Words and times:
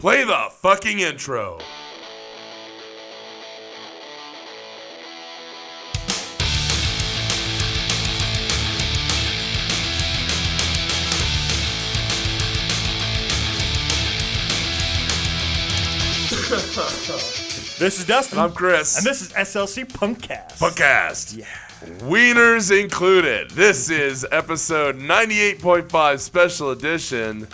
Play 0.00 0.24
the 0.24 0.48
fucking 0.62 1.00
intro. 1.00 1.58
This 17.78 17.98
is 17.98 18.06
Dustin. 18.06 18.38
I'm 18.38 18.52
Chris. 18.52 18.96
and 18.96 19.06
this 19.06 19.20
is 19.20 19.32
SLC 19.34 19.84
Punkcast. 19.84 20.58
Podcast. 20.58 21.36
Yeah. 21.36 21.44
Wieners 22.08 22.70
included. 22.78 23.50
This 23.50 23.90
is 23.90 24.26
episode 24.32 24.96
98.5 24.96 26.20
special 26.20 26.70
edition. 26.70 27.46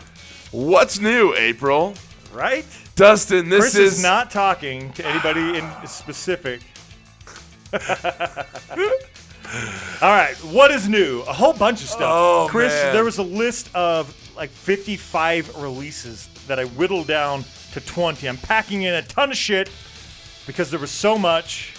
What's 0.53 1.01
new, 1.01 1.35
April? 1.35 1.95
Right? 2.37 2.65
Dustin, 2.95 3.49
this 3.49 3.61
Chris 3.61 3.75
is, 3.77 3.95
is 3.95 4.03
not 4.03 4.31
talking 4.31 4.93
to 4.93 5.07
anybody 5.07 5.59
in 5.59 5.87
specific. 5.87 6.61
All 10.03 10.11
right, 10.11 10.35
what 10.51 10.71
is 10.71 10.89
new? 10.89 11.21
A 11.23 11.33
whole 11.33 11.53
bunch 11.53 11.83
of 11.83 11.89
stuff. 11.89 12.03
Oh, 12.03 12.47
Chris, 12.51 12.73
man. 12.73 12.93
there 12.95 13.05
was 13.05 13.19
a 13.19 13.23
list 13.23 13.75
of 13.75 14.15
like 14.37 14.51
55 14.51 15.57
releases 15.57 16.29
that 16.47 16.59
I 16.59 16.65
whittled 16.65 17.07
down 17.07 17.45
to 17.73 17.81
20. 17.81 18.29
I'm 18.29 18.37
packing 18.37 18.83
in 18.83 18.95
a 18.95 19.03
ton 19.03 19.31
of 19.31 19.37
shit 19.37 19.71
because 20.47 20.71
there 20.71 20.81
was 20.81 20.91
so 20.91 21.19
much. 21.19 21.75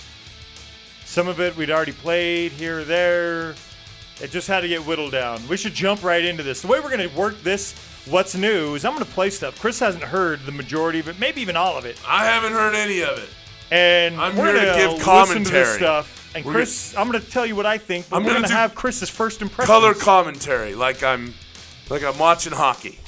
Some 1.06 1.28
of 1.28 1.40
it 1.40 1.56
we'd 1.56 1.72
already 1.72 1.94
played 1.94 2.52
here 2.54 2.80
or 2.80 2.84
there. 2.84 3.56
It 4.22 4.32
just 4.32 4.48
had 4.48 4.62
to 4.62 4.68
get 4.68 4.86
whittled 4.86 5.12
down. 5.12 5.48
We 5.48 5.58
should 5.58 5.74
jump 5.74 6.04
right 6.04 6.24
into 6.24 6.44
this. 6.44 6.62
The 6.62 6.68
way 6.68 6.80
we're 6.80 6.96
going 6.96 7.08
to 7.08 7.16
work 7.16 7.42
this, 7.44 7.76
what's 8.10 8.36
new, 8.36 8.76
is 8.76 8.86
I'm 8.86 8.94
going 8.94 9.06
to 9.06 9.12
play 9.12 9.30
stuff. 9.30 9.60
Chris 9.60 9.80
hasn't 9.80 10.04
heard 10.04 10.40
the 10.46 10.52
majority 10.52 11.00
of 11.00 11.08
it, 11.08 11.20
maybe 11.20 11.42
even 11.42 11.56
all 11.56 11.78
of 11.78 11.86
it. 11.86 12.00
I 12.08 12.26
haven't 12.26 12.54
heard 12.54 12.76
any 12.76 13.02
of 13.02 13.18
it. 13.18 13.30
And 13.72 14.20
I'm 14.20 14.36
we're 14.36 14.54
here 14.54 14.62
to 14.62 14.66
gonna 14.66 14.78
give 14.78 14.92
listen 14.92 15.00
to 15.00 15.06
commentary. 15.06 15.64
this 15.66 15.76
stuff. 15.76 16.32
And 16.36 16.46
We're 16.46 16.54
Chris, 16.54 16.96
I'm 16.98 17.10
going 17.10 17.22
to 17.22 17.30
tell 17.30 17.46
you 17.46 17.56
what 17.56 17.66
I 17.66 17.78
think, 17.78 18.10
but 18.10 18.18
I'm 18.18 18.24
we're 18.24 18.30
gonna 18.30 18.40
going 18.42 18.50
to 18.50 18.56
have 18.56 18.76
Chris's 18.76 19.10
first 19.10 19.42
impression. 19.42 19.68
Color 19.68 19.94
commentary, 19.94 20.76
like 20.76 21.04
I'm, 21.04 21.34
like 21.90 22.04
I'm 22.04 22.18
watching 22.18 22.54
hockey. 22.54 23.00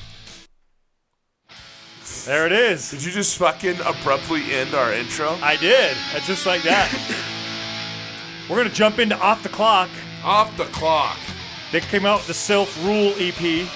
There 2.25 2.45
it 2.45 2.51
is. 2.51 2.91
Did 2.91 3.03
you 3.03 3.11
just 3.11 3.37
fucking 3.37 3.79
abruptly 3.85 4.51
end 4.51 4.73
our 4.73 4.93
intro? 4.93 5.37
I 5.41 5.55
did. 5.55 5.95
Just 6.25 6.45
like 6.45 6.63
that. 6.63 6.91
we're 8.49 8.57
going 8.57 8.69
to 8.69 8.73
jump 8.73 8.99
into 8.99 9.17
Off 9.19 9.41
the 9.43 9.49
Clock. 9.49 9.89
Off 10.23 10.55
the 10.57 10.65
clock. 10.65 11.17
They 11.71 11.79
came 11.79 12.05
out 12.05 12.19
with 12.19 12.27
the 12.27 12.33
Self 12.33 12.83
Rule 12.83 13.13
EP. 13.17 13.67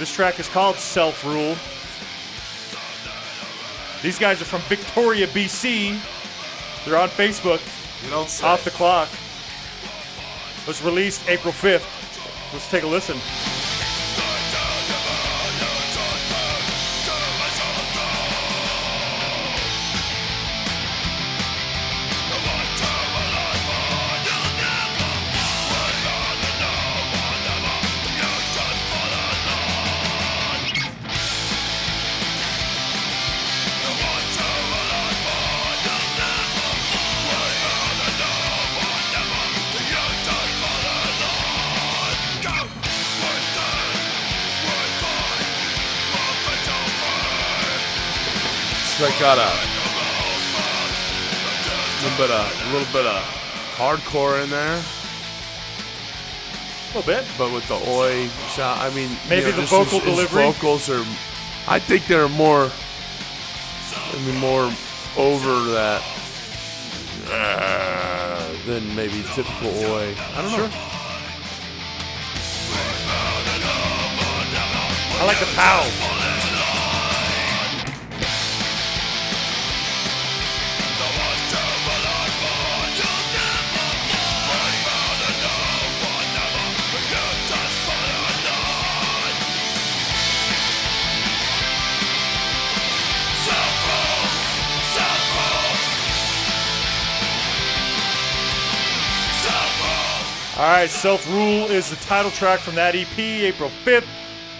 This 0.00 0.10
track 0.14 0.40
is 0.40 0.48
called 0.48 0.76
Self 0.76 1.26
Rule. 1.26 1.54
These 4.02 4.18
guys 4.18 4.40
are 4.40 4.46
from 4.46 4.62
Victoria, 4.62 5.26
BC. 5.26 5.94
They're 6.86 6.96
on 6.96 7.10
Facebook. 7.10 7.60
You 8.02 8.08
don't 8.08 8.30
say. 8.30 8.46
Off 8.46 8.64
the 8.64 8.70
Clock 8.70 9.10
was 10.66 10.82
released 10.82 11.28
April 11.28 11.52
5th. 11.52 11.84
Let's 12.54 12.70
take 12.70 12.82
a 12.82 12.86
listen. 12.86 13.18
Got 49.20 49.36
a 49.38 49.50
little 52.02 52.16
bit 52.18 52.30
of, 52.30 52.42
a 52.68 52.72
little 52.72 52.92
bit 52.92 53.06
of 53.06 53.22
hardcore 53.76 54.42
in 54.42 54.50
there, 54.50 54.82
A 56.92 56.96
little 56.96 57.02
bit. 57.02 57.24
but 57.38 57.52
with 57.52 57.66
the 57.68 57.74
oi 57.90 58.28
shot. 58.54 58.78
I 58.78 58.88
mean, 58.94 59.10
Maybe 59.28 59.46
you 59.46 59.50
know, 59.52 59.60
the 59.60 59.66
vocal 59.66 60.00
his- 60.00 60.08
his 60.08 60.14
delivery? 60.28 60.52
vocals 60.52 60.88
are. 60.88 61.04
I 61.68 61.78
think 61.78 62.06
they're 62.06 62.28
more. 62.28 62.70
I 63.94 64.18
mean, 64.26 64.36
more 64.38 64.72
over 65.16 65.70
that 65.72 66.02
uh, 67.30 68.52
than 68.66 68.94
maybe 68.96 69.22
typical 69.34 69.68
oi. 69.68 70.14
I 70.36 70.42
don't 70.42 70.52
know. 70.56 70.70
I 75.20 75.24
like 75.26 75.38
the 75.38 75.46
pow. 75.54 76.19
Right, 100.80 100.88
Self 100.88 101.28
Rule 101.28 101.66
is 101.66 101.90
the 101.90 101.96
title 101.96 102.30
track 102.30 102.58
from 102.60 102.74
that 102.76 102.94
EP, 102.94 103.18
April 103.18 103.70
5th. 103.84 104.06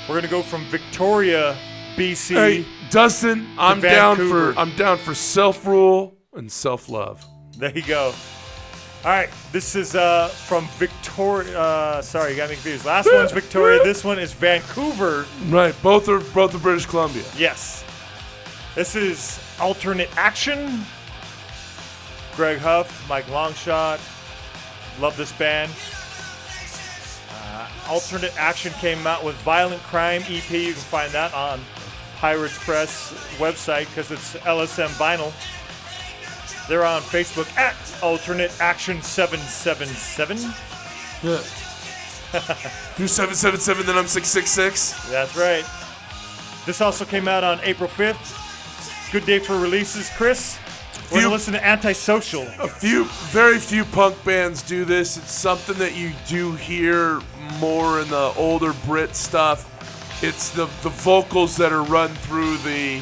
We're 0.03 0.15
going 0.15 0.23
to 0.23 0.29
go 0.29 0.43
from 0.43 0.67
Victoria, 0.67 1.57
BC. 1.97 2.35
Hey, 2.35 2.67
Dustin, 2.91 3.49
I'm 3.57 3.81
down 3.81 4.17
for 4.17 4.53
I'm 4.59 4.77
down 4.77 4.99
for 4.99 5.15
self 5.15 5.65
rule 5.65 6.15
and 6.35 6.51
self 6.53 6.91
love. 6.91 7.25
There 7.57 7.75
you 7.75 7.85
go. 7.85 8.13
All 9.03 9.11
right, 9.11 9.31
this 9.51 9.75
is 9.75 9.95
uh, 9.95 10.29
from 10.29 10.67
Victoria. 10.77 11.59
Uh, 11.59 12.03
sorry, 12.03 12.33
you 12.33 12.37
got 12.37 12.51
me 12.51 12.57
confused. 12.57 12.85
Last 12.85 13.11
one's 13.11 13.33
Victoria. 13.33 13.83
This 13.83 14.05
one 14.05 14.19
is 14.19 14.35
Vancouver. 14.35 15.25
Right, 15.47 15.75
both 15.83 16.07
are 16.11 16.21
both 16.35 16.55
are 16.55 16.59
British 16.59 16.85
Columbia. 16.85 17.25
Yes. 17.35 17.83
This 18.75 18.95
is 18.95 19.41
Alternate 19.59 20.15
Action. 20.19 20.83
Greg 22.37 22.59
Huff, 22.59 23.09
Mike 23.09 23.27
Longshot. 23.27 24.01
Love 25.01 25.17
this 25.17 25.33
band. 25.33 25.71
Alternate 27.91 28.33
Action 28.39 28.73
came 28.75 29.05
out 29.05 29.25
with 29.25 29.35
Violent 29.43 29.83
Crime 29.83 30.23
EP. 30.29 30.49
You 30.49 30.73
can 30.73 30.75
find 30.75 31.11
that 31.11 31.35
on 31.35 31.61
Pirates 32.19 32.57
Press 32.63 33.13
website 33.39 33.87
because 33.87 34.13
it's 34.13 34.35
LSM 34.37 34.91
vinyl. 34.91 35.33
They're 36.69 36.85
on 36.85 37.03
Facebook 37.03 37.53
at 37.59 37.75
Alternate 38.01 38.53
Action 38.61 39.03
777. 39.03 40.37
Yeah. 41.25 41.33
if 42.33 42.95
you're 42.97 43.09
seven 43.09 43.35
seven 43.35 43.59
seven, 43.59 43.85
then 43.85 43.99
I'm 43.99 44.07
six 44.07 44.29
six 44.29 44.51
six. 44.51 45.11
That's 45.11 45.37
right. 45.37 45.65
This 46.67 46.81
also 46.81 47.05
came 47.05 47.27
out 47.27 47.43
on 47.43 47.59
April 47.65 47.89
5th. 47.89 49.11
Good 49.11 49.27
day 49.27 49.41
for 49.41 49.59
releases, 49.59 50.09
Chris. 50.11 50.61
We're 51.11 51.23
gonna 51.23 51.33
listen 51.33 51.55
to 51.55 51.67
Antisocial. 51.67 52.43
A 52.61 52.69
few, 52.69 53.07
very 53.33 53.59
few 53.59 53.85
punk 53.85 54.23
bands 54.25 54.63
do 54.63 54.85
this. 54.85 55.17
It's 55.17 55.33
something 55.33 55.77
that 55.79 55.97
you 55.97 56.13
do 56.29 56.53
hear 56.53 57.21
more 57.59 58.01
in 58.01 58.09
the 58.09 58.33
older 58.37 58.73
Brit 58.87 59.15
stuff. 59.17 59.67
It's 60.23 60.51
the 60.51 60.67
the 60.83 60.91
vocals 60.91 61.57
that 61.57 61.73
are 61.73 61.83
run 61.83 62.11
through 62.11 62.59
the 62.59 63.01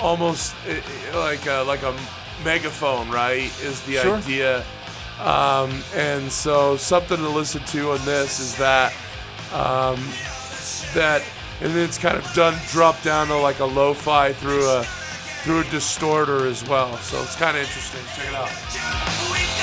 almost 0.00 0.54
eh, 0.66 0.80
eh, 1.12 1.16
like 1.18 1.46
a, 1.46 1.62
like 1.66 1.82
a 1.82 1.94
megaphone, 2.44 3.10
right? 3.10 3.50
Is 3.62 3.80
the 3.82 3.94
Sure. 3.96 4.16
idea. 4.16 4.64
Um, 5.20 5.82
and 5.94 6.30
so 6.32 6.76
something 6.76 7.18
to 7.18 7.28
listen 7.28 7.62
to 7.66 7.92
on 7.92 8.04
this 8.06 8.40
is 8.40 8.56
that 8.56 8.92
um, 9.52 9.96
that, 10.94 11.22
and 11.60 11.74
then 11.74 11.84
it's 11.84 11.98
kind 11.98 12.16
of 12.16 12.24
done 12.32 12.54
drop 12.70 13.02
down 13.02 13.26
to 13.28 13.36
like 13.36 13.58
a 13.60 13.64
lo-fi 13.64 14.32
through 14.32 14.66
a 14.68 14.84
through 15.42 15.60
a 15.60 15.64
distorter 15.64 16.46
as 16.46 16.66
well. 16.68 16.96
So 16.98 17.20
it's 17.22 17.36
kind 17.36 17.56
of 17.56 17.62
interesting. 17.62 18.00
Check 18.14 18.28
it 18.28 18.34
out. 18.34 19.59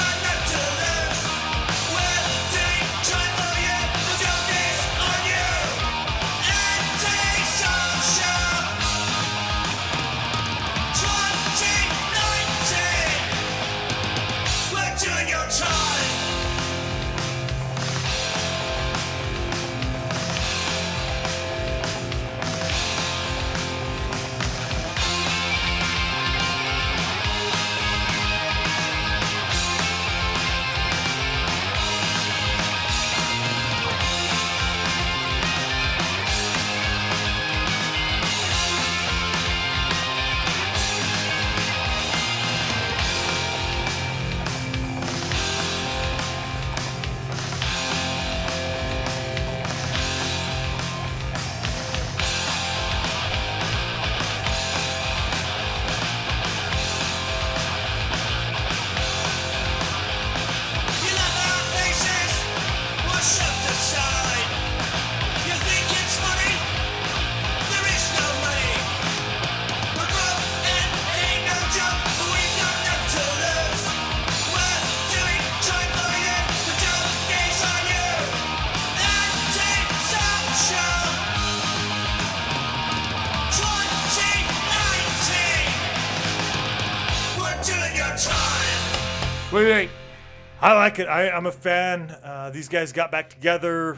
I 90.67 90.73
like 90.73 90.99
it. 90.99 91.07
I, 91.07 91.29
I'm 91.29 91.45
a 91.45 91.51
fan. 91.53 92.13
Uh, 92.21 92.49
these 92.49 92.67
guys 92.67 92.91
got 92.91 93.09
back 93.09 93.29
together. 93.29 93.97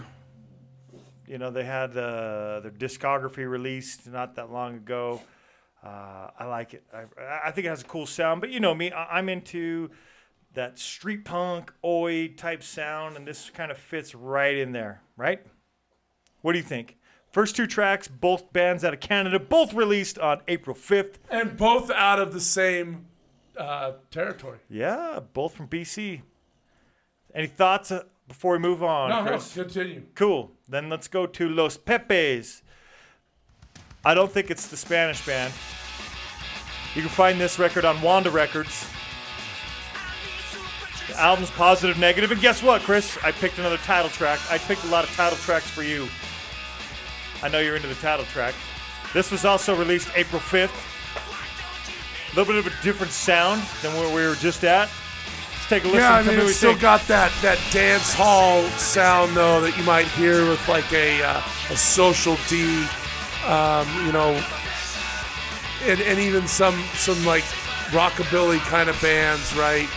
You 1.25 1.39
know, 1.39 1.50
they 1.50 1.63
had 1.63 1.98
uh, 1.98 2.60
their 2.60 2.69
discography 2.69 3.50
released 3.50 4.06
not 4.06 4.36
that 4.36 4.51
long 4.51 4.75
ago. 4.75 5.19
Uh, 5.83 6.30
I 6.38 6.45
like 6.45 6.75
it. 6.75 6.83
I, 6.94 7.06
I 7.45 7.50
think 7.50 7.66
it 7.66 7.71
has 7.71 7.81
a 7.81 7.86
cool 7.86 8.06
sound. 8.06 8.39
But 8.39 8.51
you 8.51 8.60
know 8.60 8.75
me, 8.75 8.92
I, 8.92 9.18
I'm 9.18 9.30
into 9.30 9.89
that 10.54 10.77
street 10.77 11.25
punk, 11.25 11.74
oi 11.83 12.27
type 12.38 12.62
sound, 12.62 13.18
and 13.18 13.25
this 13.25 13.50
kind 13.50 13.72
of 13.72 13.80
fits 13.80 14.13
right 14.13 14.56
in 14.56 14.72
there, 14.72 15.01
right? 15.18 15.42
What 16.44 16.51
do 16.51 16.60
you 16.60 16.65
think? 16.65 16.98
First 17.31 17.56
two 17.56 17.65
tracks, 17.65 18.07
both 18.07 18.54
bands 18.54 18.83
out 18.83 18.94
of 18.94 19.00
Canada, 19.00 19.39
both 19.39 19.74
released 19.74 20.19
on 20.19 20.42
April 20.48 20.75
5th. 20.75 21.15
And 21.31 21.57
both 21.57 21.89
out 21.89 22.19
of 22.19 22.31
the 22.31 22.39
same 22.39 23.07
uh, 23.57 23.94
territory. 24.12 24.60
Yeah, 24.69 25.19
both 25.33 25.56
from 25.56 25.68
BC. 25.68 26.22
Any 27.33 27.47
thoughts 27.47 27.91
uh, 27.91 28.03
before 28.27 28.53
we 28.53 28.59
move 28.59 28.83
on, 28.83 29.09
No, 29.09 29.23
no, 29.23 29.31
Chris? 29.31 29.53
continue. 29.53 30.03
Cool. 30.15 30.51
Then 30.67 30.89
let's 30.89 31.07
go 31.07 31.25
to 31.25 31.49
Los 31.49 31.77
Pepes. 31.77 32.61
I 34.03 34.13
don't 34.13 34.31
think 34.31 34.49
it's 34.49 34.67
the 34.67 34.77
Spanish 34.77 35.25
band. 35.25 35.53
You 36.95 37.01
can 37.01 37.09
find 37.09 37.39
this 37.39 37.59
record 37.59 37.85
on 37.85 38.01
Wanda 38.01 38.31
Records. 38.31 38.87
The 41.07 41.19
album's 41.19 41.51
positive, 41.51 41.97
negative, 41.97 42.31
and 42.31 42.39
guess 42.39 42.61
what, 42.63 42.81
Chris? 42.81 43.17
I 43.23 43.31
picked 43.31 43.57
another 43.59 43.77
title 43.77 44.09
track. 44.09 44.39
I 44.49 44.57
picked 44.57 44.83
a 44.85 44.87
lot 44.87 45.03
of 45.03 45.11
title 45.15 45.37
tracks 45.39 45.67
for 45.69 45.83
you. 45.83 46.07
I 47.43 47.49
know 47.49 47.59
you're 47.59 47.75
into 47.75 47.87
the 47.87 47.95
title 47.95 48.25
track. 48.25 48.53
This 49.13 49.31
was 49.31 49.43
also 49.45 49.75
released 49.75 50.09
April 50.15 50.39
5th. 50.41 50.71
A 52.31 52.35
little 52.35 52.53
bit 52.53 52.63
of 52.65 52.71
a 52.71 52.83
different 52.83 53.11
sound 53.11 53.61
than 53.81 53.91
where 53.95 54.07
we 54.15 54.21
were 54.27 54.35
just 54.35 54.63
at. 54.63 54.87
Take 55.69 55.83
a 55.83 55.88
listen. 55.88 56.01
Yeah, 56.01 56.16
I 56.16 56.24
mean, 56.24 56.39
you 56.39 56.48
it's 56.48 56.57
still 56.57 56.71
think. 56.71 56.81
got 56.81 57.01
that, 57.07 57.31
that 57.44 57.60
dance 57.71 58.12
hall 58.12 58.63
sound 58.69 59.38
though 59.38 59.62
that 59.62 59.77
you 59.77 59.83
might 59.83 60.07
hear 60.07 60.50
with 60.50 60.68
like 60.68 60.92
a 60.92 61.21
uh, 61.21 61.42
a 61.69 61.77
social 61.77 62.38
D, 62.48 62.88
um, 63.45 63.88
you 64.04 64.12
know, 64.12 64.44
and, 65.83 66.01
and 66.01 66.19
even 66.19 66.48
some 66.48 66.74
some 66.95 67.24
like 67.24 67.44
rockabilly 67.92 68.57
kind 68.62 68.89
of 68.89 69.00
bands, 69.00 69.56
right? 69.56 69.88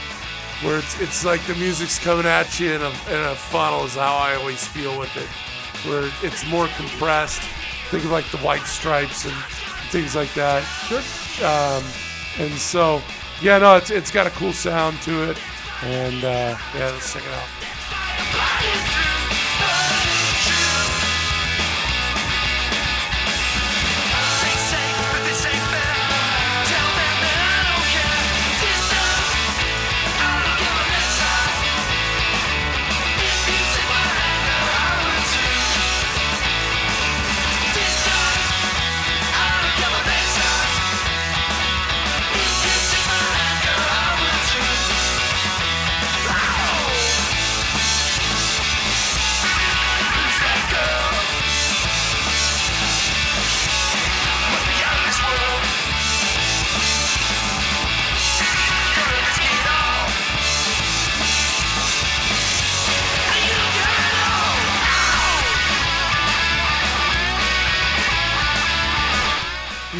Where 0.63 0.79
it's 0.79 1.01
it's 1.01 1.25
like 1.25 1.43
the 1.47 1.55
music's 1.55 1.99
coming 1.99 2.27
at 2.27 2.61
you 2.61 2.73
in 2.73 2.83
a 2.83 2.91
in 3.09 3.21
a 3.33 3.35
funnel 3.35 3.87
is 3.87 3.95
how 3.95 4.15
I 4.15 4.35
always 4.35 4.67
feel 4.67 4.99
with 4.99 5.17
it. 5.17 5.29
Where 5.89 6.11
it's 6.23 6.47
more 6.49 6.69
compressed. 6.77 7.41
Think 7.91 8.05
of 8.05 8.11
like 8.11 8.31
the 8.31 8.39
White 8.39 8.67
Stripes 8.67 9.25
and 9.25 9.35
things 9.91 10.15
like 10.15 10.33
that. 10.35 10.63
Sure. 10.87 11.01
Um, 11.47 11.83
and 12.39 12.59
so, 12.59 13.03
yeah, 13.41 13.59
no, 13.59 13.77
it's 13.77 13.91
it's 13.91 14.11
got 14.11 14.27
a 14.27 14.31
cool 14.31 14.53
sound 14.53 15.01
to 15.03 15.31
it, 15.31 15.39
and 15.83 16.25
uh, 16.25 16.57
yeah, 16.75 16.91
let's 16.91 17.13
check 17.13 17.23
it 17.25 17.33
out. 17.33 19.12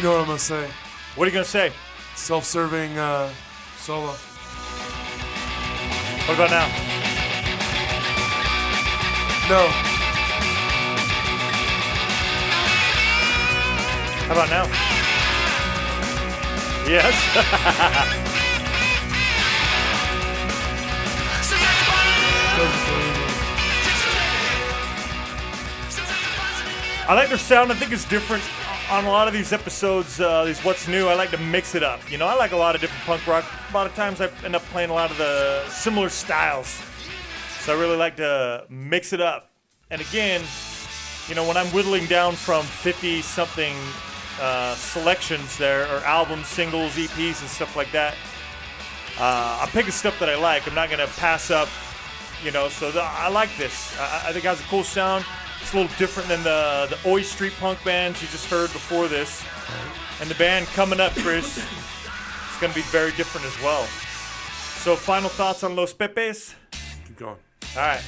You 0.03 0.09
know 0.09 0.15
what 0.15 0.21
I'm 0.23 0.27
gonna 0.27 0.39
say? 0.39 0.69
What 1.15 1.29
are 1.29 1.31
you 1.31 1.37
to 1.37 1.45
say? 1.45 1.71
Self-serving 2.15 2.97
uh, 2.97 3.33
solo. 3.77 4.11
What 6.27 6.35
about 6.35 6.49
now? 6.49 6.67
No, 9.47 9.69
How 14.27 14.33
about 14.33 14.49
now? 14.49 14.65
Yes. 16.85 17.15
I 27.07 27.13
like 27.13 27.29
their 27.29 27.37
sound. 27.37 27.71
I 27.71 27.75
think 27.75 27.93
it's 27.93 28.03
different 28.03 28.43
on 28.93 29.05
a 29.05 29.09
lot 29.09 29.27
of 29.27 29.33
these 29.33 29.51
episodes. 29.51 30.19
Uh, 30.19 30.45
these 30.45 30.59
what's 30.63 30.87
new. 30.87 31.07
I 31.07 31.15
like 31.15 31.31
to 31.31 31.37
mix 31.39 31.73
it 31.73 31.81
up. 31.81 31.99
You 32.11 32.19
know, 32.19 32.27
I 32.27 32.35
like 32.35 32.51
a 32.51 32.57
lot 32.57 32.75
of 32.75 32.81
different 32.81 33.03
punk 33.05 33.25
rock. 33.25 33.43
A 33.71 33.73
lot 33.73 33.87
of 33.87 33.95
times 33.95 34.21
I 34.21 34.29
end 34.45 34.55
up 34.55 34.61
playing 34.65 34.91
a 34.91 34.93
lot 34.93 35.09
of 35.09 35.17
the 35.17 35.67
similar 35.67 36.09
styles. 36.09 36.79
So 37.61 37.75
I 37.75 37.79
really 37.79 37.97
like 37.97 38.15
to 38.17 38.65
mix 38.69 39.11
it 39.11 39.19
up. 39.19 39.49
And 39.89 39.99
again, 39.99 40.41
you 41.27 41.33
know, 41.33 41.47
when 41.47 41.57
I'm 41.57 41.65
whittling 41.67 42.05
down 42.05 42.35
from 42.35 42.65
50 42.65 43.23
something 43.23 43.75
uh, 44.39 44.75
selections 44.75 45.57
there, 45.57 45.85
or 45.85 45.97
albums, 46.05 46.45
singles, 46.45 46.91
EPs, 46.93 47.41
and 47.41 47.49
stuff 47.49 47.75
like 47.75 47.91
that, 47.93 48.13
uh, 49.17 49.59
I'm 49.61 49.69
picking 49.69 49.91
stuff 49.91 50.19
that 50.19 50.29
I 50.29 50.35
like. 50.35 50.67
I'm 50.67 50.75
not 50.75 50.89
going 50.89 50.99
to 50.99 51.11
pass 51.15 51.49
up, 51.49 51.67
you 52.43 52.51
know, 52.51 52.69
so 52.69 52.91
the, 52.91 53.01
I 53.01 53.29
like 53.29 53.55
this. 53.57 53.99
I, 53.99 54.29
I 54.29 54.33
think 54.33 54.45
it 54.45 54.49
has 54.49 54.59
a 54.59 54.63
cool 54.65 54.83
sound. 54.83 55.25
It's 55.63 55.73
a 55.73 55.77
little 55.77 55.97
different 55.97 56.27
than 56.27 56.43
the, 56.43 56.87
the 56.89 57.09
Oi 57.09 57.21
Street 57.21 57.53
Punk 57.57 57.81
bands 57.85 58.21
you 58.21 58.27
just 58.27 58.49
heard 58.49 58.71
before 58.73 59.07
this. 59.07 59.41
And 60.19 60.29
the 60.29 60.35
band 60.35 60.67
coming 60.67 60.99
up, 60.99 61.13
Chris, 61.13 61.57
it's 61.57 62.59
going 62.59 62.73
to 62.73 62.77
be 62.77 62.85
very 62.87 63.11
different 63.13 63.47
as 63.47 63.57
well. 63.63 63.85
So, 64.83 64.97
final 64.97 65.29
thoughts 65.29 65.63
on 65.63 65.77
Los 65.77 65.93
Pepes? 65.93 66.53
keep 67.07 67.17
going. 67.17 67.37
All 67.77 67.81
right. 67.81 68.03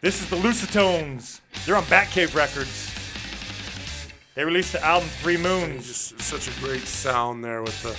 This 0.00 0.22
is 0.22 0.30
the 0.30 0.36
Lucitones. 0.36 1.40
They're 1.66 1.76
on 1.76 1.84
Batcave 1.84 2.34
Records. 2.34 2.94
They 4.34 4.42
released 4.42 4.72
the 4.72 4.82
album 4.82 5.10
Three 5.20 5.36
Moons. 5.36 5.86
Just 5.86 6.18
such 6.22 6.48
a 6.48 6.60
great 6.60 6.86
sound 6.86 7.44
there 7.44 7.62
with 7.62 7.82
the 7.82 7.90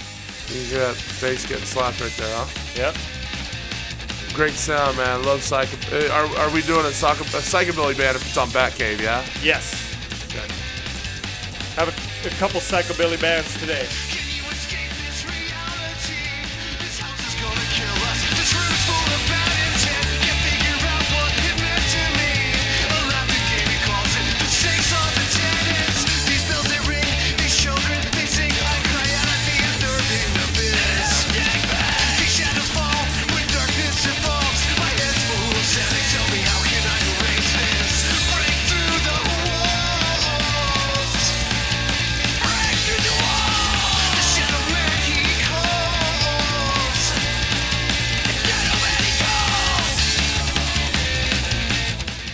you 0.54 0.66
hear 0.66 0.80
that 0.80 0.96
bass 1.22 1.46
getting 1.46 1.66
slapped 1.66 2.02
right 2.02 2.12
there, 2.18 2.36
huh? 2.36 2.48
Yep. 2.76 3.19
Great 4.34 4.54
sound, 4.54 4.96
man. 4.98 5.24
Love 5.24 5.42
psycho. 5.42 5.76
uh, 5.96 6.10
Are, 6.14 6.26
are 6.40 6.54
we 6.54 6.62
doing 6.62 6.86
a, 6.86 6.90
a 6.90 6.92
psychobilly 6.92 7.98
band 7.98 8.16
if 8.16 8.26
it's 8.26 8.38
on 8.38 8.48
Batcave? 8.50 9.02
Yeah. 9.02 9.26
Yes. 9.44 9.74
Okay. 10.30 10.48
Have 11.76 11.90
a, 11.90 12.28
a 12.28 12.32
couple 12.40 12.60
psychobilly 12.62 13.20
bands 13.22 13.58
today. 13.60 13.86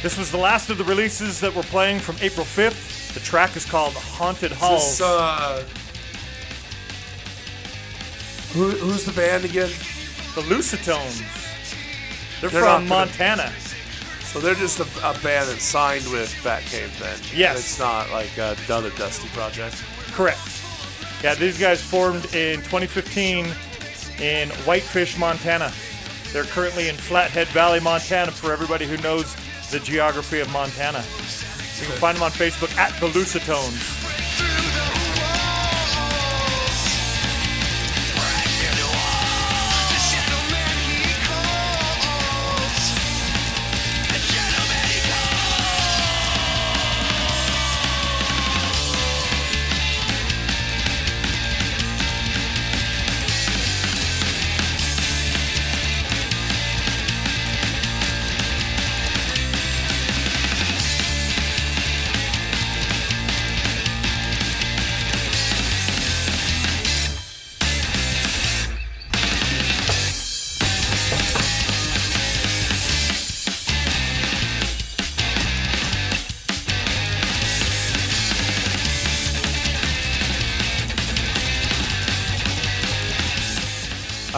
This 0.06 0.20
was 0.20 0.30
the 0.30 0.38
last 0.38 0.70
of 0.70 0.78
the 0.78 0.84
releases 0.84 1.40
that 1.40 1.56
we're 1.56 1.64
playing 1.64 1.98
from 1.98 2.16
April 2.22 2.46
5th. 2.46 3.16
The 3.16 3.20
track 3.22 3.58
is 3.58 3.66
called 3.66 3.94
Haunted 3.96 4.52
Halls. 4.52 5.00
This, 5.00 5.02
uh, 5.02 5.64
who, 8.54 8.70
who's 8.70 9.04
the 9.04 9.14
band 9.14 9.46
again? 9.46 9.72
the 10.36 10.42
Lucitones. 10.42 11.24
They're, 12.40 12.52
They're 12.52 12.62
from 12.62 12.88
not 12.88 13.08
gonna- 13.08 13.08
Montana. 13.08 13.54
So 14.22 14.40
they're 14.40 14.54
just 14.54 14.80
a, 14.80 14.84
a 15.00 15.18
band 15.24 15.50
that's 15.50 15.64
signed 15.64 16.06
with 16.12 16.30
Batcave 16.44 17.00
then. 17.00 17.18
Yes. 17.36 17.58
It's 17.58 17.80
not 17.80 18.12
like 18.12 18.38
uh, 18.38 18.54
another 18.68 18.92
Dusty 18.92 19.28
project. 19.30 19.84
Correct. 20.12 20.38
Yeah, 21.24 21.34
these 21.34 21.58
guys 21.58 21.82
formed 21.82 22.26
in 22.36 22.58
2015 22.58 23.48
in 24.22 24.50
Whitefish, 24.50 25.18
Montana. 25.18 25.74
They're 26.32 26.44
currently 26.44 26.90
in 26.90 26.96
Flathead 26.96 27.48
Valley, 27.48 27.80
Montana, 27.80 28.32
for 28.32 28.54
everybody 28.54 28.86
who 28.86 28.98
knows 28.98 29.36
the 29.72 29.80
geography 29.80 30.40
of 30.40 30.52
Montana. 30.52 31.04
You 31.80 31.88
can 31.88 31.98
find 31.98 32.16
them 32.16 32.24
on 32.24 32.32
Facebook 32.32 32.76
at 32.78 32.98
the 33.00 33.08
Lucitones. 33.08 34.05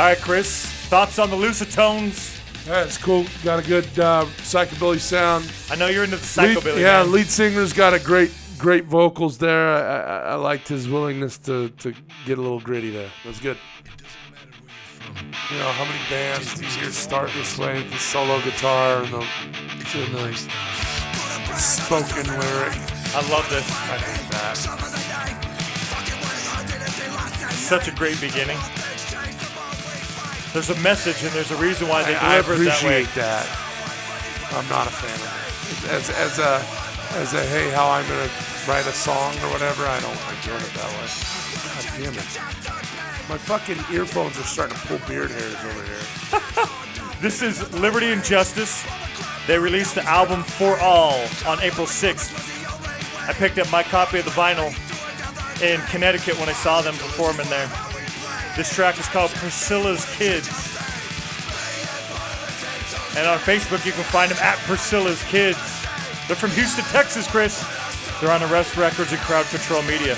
Right, 0.08 0.18
Chris, 0.22 0.66
thoughts 0.88 1.20
on 1.20 1.30
the 1.30 1.36
Lucitones? 1.36 2.40
Yeah, 2.66 2.84
it's 2.86 2.98
cool. 2.98 3.26
Got 3.44 3.64
a 3.64 3.68
good 3.68 3.86
uh, 4.00 4.26
psychobilly 4.38 5.00
sound. 5.00 5.52
I 5.70 5.76
know 5.76 5.88
you're 5.88 6.06
into 6.06 6.16
the 6.16 6.42
Lead- 6.42 6.58
psychobilly. 6.58 6.80
yeah, 6.82 7.04
man. 7.04 7.12
lead 7.12 7.28
singer's 7.28 7.74
got 7.74 7.94
a 7.94 8.00
great, 8.00 8.32
great 8.58 8.86
vocals 8.86 9.38
there. 9.38 9.68
I, 9.68 9.82
I, 9.82 10.20
I 10.32 10.36
liked 10.36 10.70
his 10.70 10.88
willingness 10.88 11.38
to, 11.40 11.70
to 11.70 11.94
get 12.26 12.38
a 12.38 12.42
little 12.42 12.62
gritty 12.62 12.90
there. 12.90 13.10
That 13.24 13.28
was 13.28 13.40
good. 13.40 13.58
You 15.52 15.58
know 15.58 15.72
how 15.72 15.84
many 15.84 16.00
bands 16.10 16.54
do 16.56 16.64
you 16.64 16.70
hear 16.70 16.90
start 16.92 17.30
this 17.34 17.58
way? 17.58 17.84
The 17.84 17.98
solo 17.98 18.42
guitar 18.42 19.04
and 19.04 19.14
the, 19.14 19.26
and 19.96 20.14
the 20.14 20.34
spoken 21.58 22.28
lyric. 22.28 22.78
I 23.14 23.30
love 23.30 23.50
this. 23.50 23.70
I 23.72 23.98
hate 23.98 24.32
that. 24.32 24.56
Such 27.52 27.88
a 27.90 27.92
great 27.92 28.22
beginning. 28.22 28.58
There's 30.58 30.72
a 30.72 30.82
message 30.82 31.22
and 31.22 31.32
there's 31.34 31.52
a 31.52 31.56
reason 31.58 31.88
why 31.88 32.02
they 32.02 32.16
I, 32.16 32.38
I 32.38 32.40
it 32.40 32.42
that 32.42 32.50
way. 32.50 32.56
appreciate 32.56 33.14
that. 33.14 33.46
I'm 34.58 34.68
not 34.74 34.88
a 34.88 34.90
fan 34.90 35.14
of 35.14 35.30
it. 35.30 35.94
As, 35.94 36.10
as 36.10 36.40
a 36.40 36.58
as 37.22 37.36
a 37.36 37.46
hey, 37.54 37.70
how 37.70 37.86
I'm 37.88 38.02
gonna 38.10 38.28
write 38.66 38.88
a 38.88 38.92
song 38.92 39.38
or 39.46 39.54
whatever, 39.54 39.86
I 39.86 40.00
don't 40.00 40.18
like 40.26 40.42
doing 40.42 40.58
it 40.58 40.74
that 40.74 40.90
way. 40.98 41.06
God 41.62 41.86
damn 41.94 42.18
it. 42.18 43.30
My 43.30 43.38
fucking 43.38 43.78
earphones 43.94 44.40
are 44.40 44.50
starting 44.50 44.76
to 44.78 44.88
pull 44.88 44.98
beard 45.08 45.30
hairs 45.30 45.62
over 45.62 45.84
here. 45.86 46.68
This 47.22 47.44
is 47.44 47.72
Liberty 47.76 48.08
and 48.08 48.24
Justice. 48.24 48.84
They 49.46 49.60
released 49.60 49.94
the 49.94 50.04
album 50.06 50.42
For 50.42 50.80
All 50.80 51.22
on 51.46 51.62
April 51.62 51.86
6th. 51.86 52.34
I 53.30 53.34
picked 53.34 53.60
up 53.60 53.72
my 53.72 53.84
copy 53.84 54.18
of 54.18 54.26
the 54.26 54.32
vinyl 54.32 54.74
in 55.62 55.80
Connecticut 55.82 56.40
when 56.40 56.50
I 56.50 56.54
saw 56.54 56.82
them 56.82 56.96
performing 56.96 57.48
there. 57.50 57.70
This 58.58 58.74
track 58.74 59.00
is 59.00 59.08
called 59.08 59.30
Priscilla's 59.36 60.04
Kids. 60.16 60.48
And 63.16 63.28
on 63.28 63.38
Facebook, 63.38 63.86
you 63.86 63.92
can 63.92 64.04
find 64.06 64.32
them 64.32 64.40
at 64.42 64.58
Priscilla's 64.66 65.22
Kids. 65.26 65.60
They're 66.26 66.36
from 66.36 66.50
Houston, 66.52 66.84
Texas, 66.86 67.28
Chris. 67.28 67.64
They're 68.20 68.32
on 68.32 68.42
Arrest 68.42 68.76
Records 68.76 69.12
and 69.12 69.22
Crowd 69.22 69.46
Control 69.46 69.84
Media. 69.84 70.18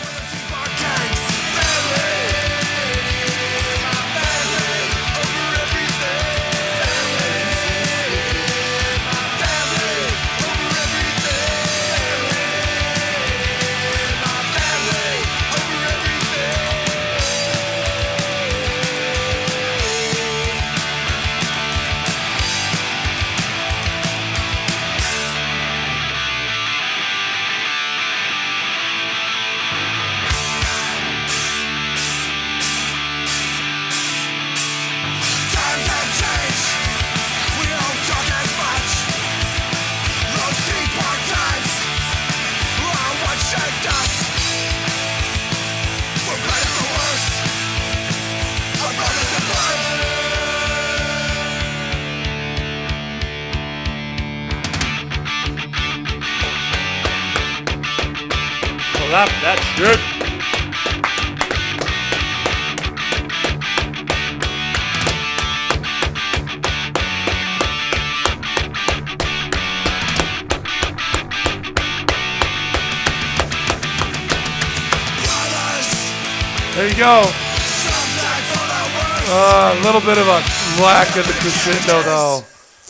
Little 80.00 80.16
bit 80.16 80.22
of 80.22 80.28
a 80.28 80.40
lack 80.82 81.10
of 81.18 81.28
the 81.28 81.34
crescendo 81.34 82.02
though. 82.04 82.44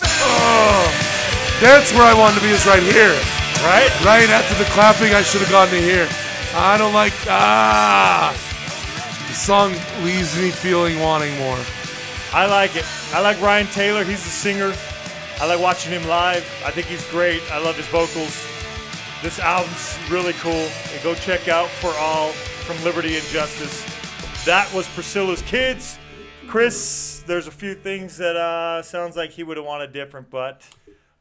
Oh, 0.03 0.85
that's 1.61 1.91
where 1.93 2.03
I 2.03 2.13
wanted 2.13 2.35
to 2.35 2.41
be. 2.41 2.49
Is 2.49 2.65
right 2.67 2.83
here. 2.83 3.17
Right? 3.65 3.89
Right 4.05 4.29
after 4.29 4.55
the 4.63 4.69
clapping, 4.71 5.13
I 5.13 5.21
should 5.21 5.41
have 5.41 5.49
gone 5.49 5.69
to 5.69 5.81
here. 5.81 6.07
I 6.53 6.77
don't 6.77 6.93
like 6.93 7.13
ah. 7.27 8.35
The 9.27 9.33
song 9.33 9.73
leaves 10.03 10.37
me 10.37 10.51
feeling 10.51 10.99
wanting 10.99 11.35
more. 11.39 11.57
I 12.31 12.45
like 12.45 12.75
it. 12.75 12.85
I 13.13 13.21
like 13.21 13.41
Ryan 13.41 13.67
Taylor. 13.67 14.03
He's 14.03 14.23
the 14.23 14.29
singer. 14.29 14.73
I 15.41 15.47
like 15.47 15.59
watching 15.59 15.91
him 15.91 16.07
live. 16.07 16.45
I 16.63 16.69
think 16.69 16.87
he's 16.87 17.05
great. 17.09 17.41
I 17.51 17.57
love 17.57 17.75
his 17.75 17.87
vocals. 17.87 18.45
This 19.23 19.39
album's 19.39 19.97
really 20.11 20.33
cool. 20.33 20.69
And 20.93 21.03
go 21.03 21.15
check 21.15 21.47
out 21.47 21.69
For 21.69 21.93
All 21.97 22.31
from 22.33 22.81
Liberty 22.83 23.15
and 23.15 23.25
Justice. 23.27 23.83
That 24.45 24.71
was 24.73 24.87
Priscilla's 24.89 25.41
Kids. 25.43 25.97
Chris, 26.49 27.23
there's 27.27 27.45
a 27.45 27.51
few 27.51 27.75
things 27.75 28.17
that 28.17 28.35
uh, 28.35 28.81
sounds 28.81 29.15
like 29.15 29.29
he 29.29 29.43
would 29.43 29.57
have 29.57 29.65
wanted 29.67 29.93
different, 29.93 30.31
but 30.31 30.63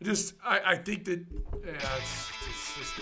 Just 0.03 0.33
I, 0.43 0.61
I 0.65 0.77
think 0.77 1.05
that 1.05 1.21
yeah, 1.67 1.73
it's, 1.99 2.31
it's 2.49 2.79
just 2.79 2.95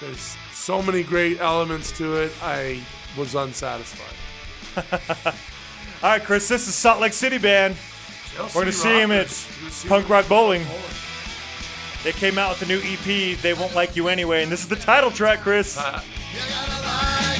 there's 0.00 0.36
so 0.52 0.80
many 0.80 1.02
great 1.02 1.40
elements 1.40 1.92
to 1.98 2.16
it. 2.22 2.32
I 2.42 2.82
was 3.18 3.34
unsatisfied. 3.34 4.16
all 6.02 6.10
right, 6.10 6.24
Chris. 6.24 6.48
This 6.48 6.66
is 6.68 6.74
Salt 6.74 7.00
Lake 7.02 7.12
City 7.12 7.36
Band. 7.36 7.76
We're 8.54 8.62
gonna 8.62 8.72
see 8.72 8.98
him 8.98 9.12
at 9.12 9.28
Punk 9.88 10.08
Rock 10.08 10.26
Bowling. 10.26 10.64
They 12.02 12.12
came 12.12 12.38
out 12.38 12.58
with 12.58 12.62
a 12.62 12.72
new 12.72 12.80
EP. 12.82 13.38
They 13.38 13.52
won't 13.52 13.74
like 13.74 13.94
you 13.94 14.08
anyway, 14.08 14.42
and 14.42 14.50
this 14.50 14.62
is 14.62 14.68
the 14.68 14.76
title 14.76 15.10
track, 15.10 15.40
Chris. 15.40 15.78
You 16.34 17.33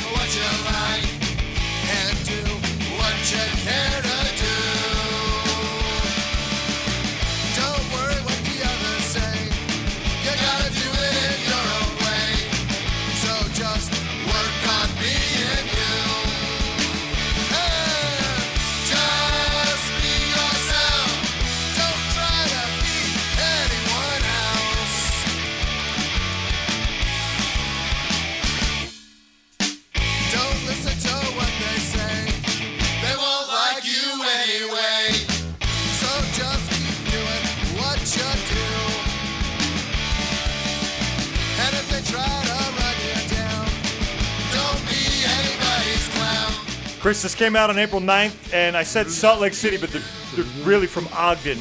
Chris, 47.05 47.21
this 47.23 47.35
came 47.35 47.55
out 47.55 47.69
on 47.69 47.79
April 47.79 48.01
9th, 48.01 48.55
and 48.55 48.75
I 48.75 48.83
said 48.83 49.11
Salt 49.11 49.39
Lake 49.39 49.53
City, 49.53 49.77
but 49.77 49.91
they're, 49.91 50.01
they're 50.35 50.65
really 50.65 50.87
from 50.87 51.07
Ogden, 51.13 51.59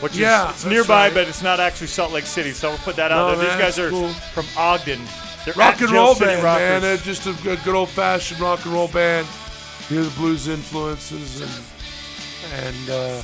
which 0.00 0.12
is 0.12 0.18
Yeah, 0.18 0.50
it's 0.50 0.64
that's 0.64 0.70
nearby, 0.70 1.06
right. 1.06 1.14
but 1.14 1.28
it's 1.28 1.42
not 1.42 1.60
actually 1.60 1.86
Salt 1.86 2.12
Lake 2.12 2.26
City. 2.26 2.50
So 2.50 2.68
we'll 2.68 2.78
put 2.80 2.94
that 2.96 3.10
out 3.10 3.32
No, 3.32 3.38
there. 3.38 3.48
These 3.48 3.58
guys 3.58 3.76
that's 3.76 3.78
are 3.78 3.88
cool. 3.88 4.10
from 4.34 4.44
Ogden. 4.54 5.00
They're 5.46 5.54
Rock 5.54 5.80
and 5.80 5.88
Jail 5.88 6.02
roll 6.04 6.14
City 6.14 6.26
band, 6.32 6.42
Rockers. 6.44 6.60
man. 6.60 6.82
They're 6.82 6.96
just 6.98 7.26
a 7.26 7.32
good, 7.42 7.58
good 7.64 7.74
old 7.74 7.88
fashioned 7.88 8.38
rock 8.38 8.66
and 8.66 8.74
roll 8.74 8.88
band. 8.88 9.26
Hear 9.88 10.02
the 10.02 10.10
blues 10.10 10.46
influences 10.46 11.40
and 11.40 12.66
and 12.66 12.90
uh, 12.90 13.22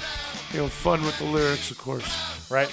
you 0.55 0.61
know 0.61 0.69
fun 0.69 1.03
with 1.03 1.19
the 1.19 1.25
lyrics, 1.27 1.71
of 1.71 1.77
course. 1.77 2.51
right? 2.51 2.71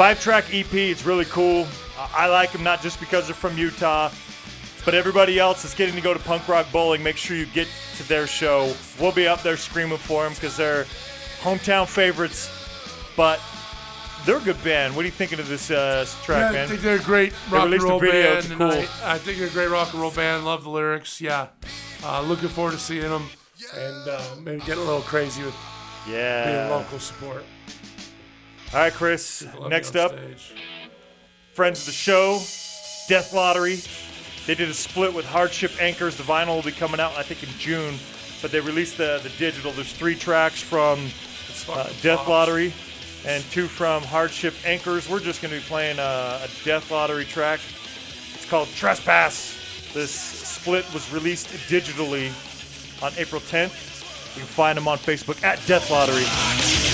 A 0.00 0.02
five-track 0.02 0.54
EP. 0.54 0.72
It's 0.72 1.04
really 1.04 1.26
cool. 1.26 1.66
I 1.98 2.24
I 2.24 2.26
like 2.28 2.52
them 2.52 2.62
not 2.62 2.80
just 2.80 2.98
because 3.00 3.26
they're 3.26 3.34
from 3.34 3.58
Utah, 3.58 4.10
but 4.86 4.94
everybody 4.94 5.38
else 5.38 5.62
is 5.66 5.74
getting 5.74 5.94
to 5.94 6.00
go 6.00 6.14
to 6.14 6.20
Punk 6.20 6.48
Rock 6.48 6.72
Bowling. 6.72 7.02
Make 7.02 7.18
sure 7.18 7.36
you 7.36 7.44
get 7.44 7.68
to 7.98 8.08
their 8.08 8.26
show. 8.26 8.72
We'll 8.98 9.12
be 9.12 9.28
up 9.28 9.42
there 9.42 9.58
screaming 9.58 9.98
for 9.98 10.24
them 10.24 10.32
because 10.32 10.56
they're 10.56 10.84
hometown 11.42 11.86
favorites. 11.86 12.48
But 13.14 13.42
they're 14.24 14.38
a 14.38 14.40
good 14.40 14.64
band. 14.64 14.96
What 14.96 15.02
are 15.02 15.04
you 15.04 15.12
thinking 15.12 15.38
of 15.38 15.48
this 15.48 15.70
uh, 15.70 16.06
track, 16.22 16.44
Yeah, 16.44 16.48
I 16.48 16.52
man? 16.52 16.68
think 16.68 16.80
they're 16.80 16.96
a 16.96 17.00
great 17.00 17.34
rock 17.50 17.70
and 17.70 17.82
roll 17.82 18.00
band. 18.00 18.44
cool. 18.46 18.70
I, 18.70 18.88
I 19.04 19.18
think 19.18 19.36
they're 19.36 19.48
a 19.48 19.50
great 19.50 19.68
rock 19.68 19.92
and 19.92 20.00
roll 20.00 20.12
band. 20.12 20.46
Love 20.46 20.64
the 20.64 20.70
lyrics. 20.70 21.20
Yeah, 21.20 21.48
uh, 22.02 22.22
looking 22.22 22.48
forward 22.48 22.72
to 22.72 22.78
seeing 22.78 23.02
them 23.02 23.26
and 23.76 24.08
uh, 24.08 24.22
maybe 24.42 24.62
get 24.62 24.78
a 24.78 24.80
little 24.80 25.02
crazy 25.02 25.42
with 25.42 25.54
being 26.06 26.16
yeah. 26.16 26.68
local 26.70 26.98
support. 26.98 27.44
All 28.72 28.78
right, 28.78 28.92
Chris. 28.92 29.44
Next 29.68 29.96
up, 29.96 30.12
stage. 30.12 30.54
friends 31.54 31.80
of 31.80 31.86
the 31.86 31.92
show, 31.92 32.38
Death 33.08 33.32
Lottery. 33.34 33.80
They 34.46 34.54
did 34.54 34.68
a 34.68 34.74
split 34.74 35.12
with 35.12 35.26
Hardship 35.26 35.72
Anchors. 35.80 36.14
The 36.16 36.22
vinyl 36.22 36.54
will 36.54 36.62
be 36.62 36.70
coming 36.70 37.00
out, 37.00 37.16
I 37.16 37.24
think, 37.24 37.42
in 37.42 37.48
June. 37.58 37.96
But 38.40 38.52
they 38.52 38.60
released 38.60 38.96
the, 38.96 39.18
the 39.24 39.28
digital. 39.30 39.72
There's 39.72 39.92
three 39.92 40.14
tracks 40.14 40.62
from 40.62 41.08
uh, 41.68 41.90
Death. 42.00 42.28
Lottery 42.28 42.72
and 43.26 43.42
two 43.50 43.66
from 43.66 44.04
Hardship 44.04 44.54
Anchors. 44.64 45.08
We're 45.08 45.18
just 45.18 45.42
going 45.42 45.52
to 45.52 45.60
be 45.60 45.66
playing 45.66 45.98
a, 45.98 46.02
a 46.42 46.48
Death 46.64 46.92
Lottery 46.92 47.24
track. 47.24 47.58
It's 48.34 48.48
called 48.48 48.68
Trespass. 48.68 49.92
This 49.92 50.12
split 50.12 50.84
was 50.94 51.12
released 51.12 51.48
digitally 51.68 52.30
on 53.02 53.12
April 53.18 53.40
10th. 53.40 54.36
You 54.36 54.42
can 54.42 54.48
find 54.48 54.78
them 54.78 54.86
on 54.86 54.98
Facebook 54.98 55.42
at 55.42 55.58
Death 55.66 55.90
Lottery. 55.90 56.89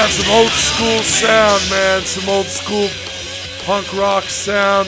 Got 0.00 0.08
some 0.08 0.32
old 0.32 0.48
school 0.48 1.02
sound, 1.02 1.60
man. 1.68 2.00
Some 2.00 2.26
old 2.30 2.46
school 2.46 2.88
punk 3.66 3.92
rock 3.92 4.24
sound. 4.24 4.86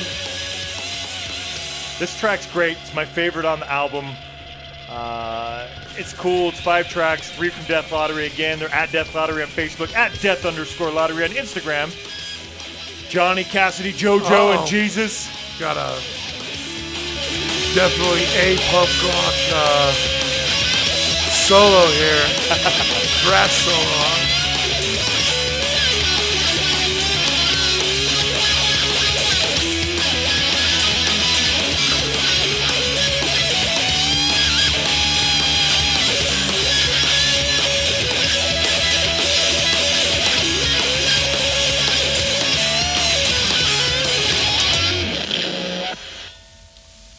This 1.99 2.19
track's 2.19 2.51
great. 2.51 2.79
It's 2.81 2.95
my 2.95 3.05
favorite 3.05 3.45
on 3.45 3.61
the 3.61 3.71
album. 3.71 4.07
Uh, 4.89 5.69
it's 5.99 6.15
cool. 6.15 6.49
It's 6.49 6.61
five 6.61 6.89
tracks, 6.89 7.31
three 7.31 7.51
from 7.51 7.63
Death 7.67 7.93
Lottery. 7.93 8.25
Again, 8.25 8.59
they're 8.59 8.73
at 8.73 8.91
Death 8.91 9.15
Lottery 9.15 9.43
on 9.43 9.49
Facebook, 9.51 9.95
at 9.95 10.19
Death 10.21 10.47
underscore 10.47 10.91
Lottery 10.91 11.25
on 11.25 11.31
Instagram. 11.33 11.91
Johnny 13.11 13.45
Cassidy, 13.45 13.93
JoJo, 13.93 14.31
Oh. 14.31 14.59
and 14.61 14.67
Jesus. 14.67 15.29
Got 15.61 15.77
a 15.77 15.93
definitely 17.75 18.25
a 18.41 18.57
punk 18.71 18.89
rock 19.05 19.35
uh, 19.53 19.93
solo 21.45 21.87
here, 21.89 22.25
brass 23.29 23.53
solo. 23.53 24.42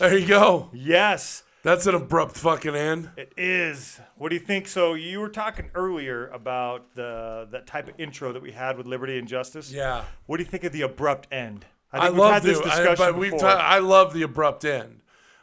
There 0.03 0.17
you 0.17 0.27
go. 0.27 0.69
Yes, 0.73 1.43
That's 1.63 1.87
an 1.87 1.95
abrupt 1.95 2.35
fucking 2.35 2.75
end. 2.75 3.09
it 3.15 3.31
is. 3.37 4.01
What 4.17 4.29
do 4.29 4.35
you 4.35 4.41
think? 4.41 4.67
So 4.67 4.95
you 4.95 5.21
were 5.21 5.29
talking 5.29 5.69
earlier 5.73 6.27
about 6.27 6.93
the 6.93 7.47
that 7.51 7.67
type 7.67 7.87
of 7.87 7.93
intro 7.97 8.33
that 8.33 8.41
we 8.41 8.51
had 8.51 8.77
with 8.77 8.85
Liberty 8.85 9.17
and 9.17 9.27
Justice. 9.29 9.71
Yeah. 9.71 10.03
What 10.25 10.37
do 10.37 10.43
you 10.43 10.49
think 10.49 10.65
of 10.65 10.73
the 10.73 10.81
abrupt 10.81 11.31
end? 11.31 11.65
I, 11.93 12.09
we've 12.09 12.17
love 12.19 12.43
this 12.43 12.59
the, 12.59 12.65
I, 12.65 12.67
discussion 12.67 12.95
but 12.97 13.17
we've 13.17 13.31
before. 13.31 13.49
ta- 13.49 13.57
I 13.57 13.79
love 13.79 14.13
the 14.13 14.23
abrupt 14.23 14.65
end. 14.65 14.99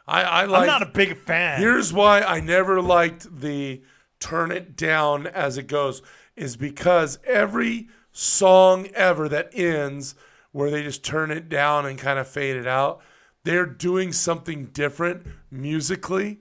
I, 0.07 0.21
I 0.21 0.45
like. 0.45 0.61
I'm 0.61 0.67
not 0.67 0.83
a 0.83 0.91
big 0.91 1.17
fan. 1.17 1.59
Here's 1.59 1.91
why 1.91 2.21
I 2.21 2.39
never 2.39 2.81
liked 2.83 3.39
the 3.41 3.81
turn 4.19 4.51
it 4.51 4.75
down 4.75 5.25
as 5.25 5.57
it 5.57 5.65
goes 5.67 6.03
is 6.35 6.55
because 6.55 7.17
every 7.25 7.87
song 8.11 8.87
ever 8.93 9.27
that 9.27 9.49
ends 9.53 10.13
where 10.51 10.69
they 10.69 10.83
just 10.83 11.03
turn 11.03 11.31
it 11.31 11.49
down 11.49 11.85
and 11.87 11.97
kind 11.97 12.19
of 12.19 12.27
fade 12.27 12.57
it 12.57 12.67
out, 12.67 13.01
they're 13.43 13.65
doing 13.65 14.11
something 14.11 14.65
different 14.67 15.25
musically 15.49 16.39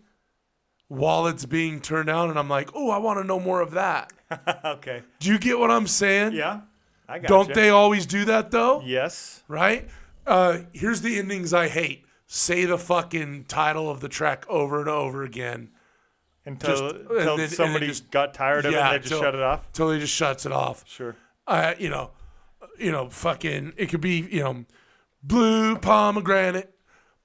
while 0.88 1.26
it's 1.26 1.46
being 1.46 1.80
turned 1.80 2.06
down 2.08 2.30
and 2.30 2.38
I'm 2.38 2.48
like, 2.48 2.70
"Oh, 2.74 2.90
I 2.90 2.98
want 2.98 3.18
to 3.20 3.24
know 3.24 3.40
more 3.40 3.60
of 3.60 3.72
that." 3.72 4.12
okay. 4.64 5.02
Do 5.18 5.28
you 5.30 5.38
get 5.38 5.58
what 5.58 5.70
I'm 5.70 5.86
saying? 5.86 6.32
Yeah. 6.32 6.60
I 7.08 7.18
got 7.18 7.28
Don't 7.28 7.54
they 7.54 7.70
always 7.70 8.06
do 8.06 8.24
that 8.26 8.50
though? 8.50 8.82
Yes. 8.84 9.42
right? 9.48 9.88
Uh, 10.26 10.58
here's 10.72 11.00
the 11.00 11.18
endings 11.18 11.52
I 11.52 11.68
hate. 11.68 12.04
say 12.26 12.64
the 12.64 12.78
fucking 12.78 13.44
title 13.48 13.90
of 13.90 13.98
the 14.00 14.08
track 14.08 14.44
over 14.48 14.78
and 14.78 14.88
over 14.88 15.24
again. 15.24 15.70
Until, 16.46 16.76
Just- 16.76 16.94
until 17.10 17.36
then- 17.36 17.48
somebody 17.48 17.86
just- 17.88 18.10
got 18.12 18.32
tired 18.34 18.64
of 18.66 18.72
it 18.72 18.78
and 18.78 18.92
they 18.94 18.98
just 18.98 19.08
till- 19.08 19.20
shut 19.20 19.34
it 19.34 19.42
off. 19.42 19.72
Till 19.72 19.90
he 19.90 19.98
just 19.98 20.14
shuts 20.14 20.46
it 20.46 20.52
off. 20.52 20.84
Sure. 20.86 21.16
uh, 21.48 21.74
you 21.78 21.88
know, 21.90 22.12
you 22.78 22.92
know, 22.92 23.08
fucking, 23.10 23.72
it 23.76 23.86
could 23.88 24.00
be, 24.00 24.20
you 24.30 24.40
know, 24.44 24.64
blue 25.24 25.76
pomegranate, 25.76 26.72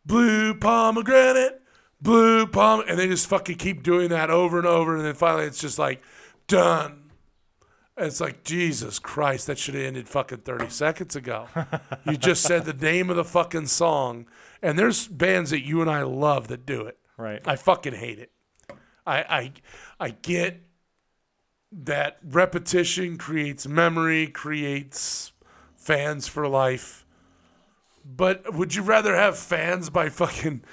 blue 0.06 0.54
pomegranate, 0.54 1.62
blue 2.02 2.48
pom, 2.48 2.84
and 2.88 3.00
they 3.00 3.08
just 3.08 3.28
fucking 3.28 3.58
keep 3.58 3.84
doing 3.84 4.10
that 4.10 4.30
over 4.30 4.58
and 4.58 4.68
over, 4.68 4.96
and 4.96 5.06
then 5.06 5.16
finally 5.16 5.46
it's 5.46 5.60
just 5.60 5.80
like 5.80 6.02
done. 6.48 7.02
And 7.98 8.08
it's 8.08 8.20
like 8.20 8.44
Jesus 8.44 9.00
Christ, 9.00 9.48
that 9.48 9.58
should 9.58 9.74
have 9.76 9.84
ended 9.84 10.10
fucking 10.10 10.40
thirty 10.40 10.70
seconds 10.70 11.16
ago. 11.16 11.48
you 12.06 12.18
just 12.18 12.44
said 12.44 12.66
the 12.66 12.74
name 12.74 13.10
of 13.10 13.16
the 13.16 13.24
fucking 13.24 13.68
song, 13.68 14.28
and 14.62 14.78
there's 14.78 15.08
bands 15.08 15.50
that 15.52 15.66
you 15.66 15.82
and 15.82 15.90
I 15.90 16.04
love 16.04 16.50
that 16.50 16.66
do 16.66 16.82
it. 16.82 16.98
Right. 17.18 17.42
I 17.46 17.56
fucking 17.56 17.94
hate 17.94 18.20
it. 18.20 18.32
I 19.06 19.18
I 19.18 19.52
I 20.00 20.10
get 20.10 20.62
that 21.72 22.20
repetition 22.24 23.18
creates 23.18 23.68
memory, 23.68 24.28
creates 24.28 25.34
fans 25.76 26.28
for 26.28 26.48
life. 26.48 27.05
But 28.06 28.54
would 28.54 28.76
you 28.76 28.84
rather 28.84 29.16
have 29.16 29.38
fans 29.38 29.90
by 29.90 30.10
fucking 30.10 30.64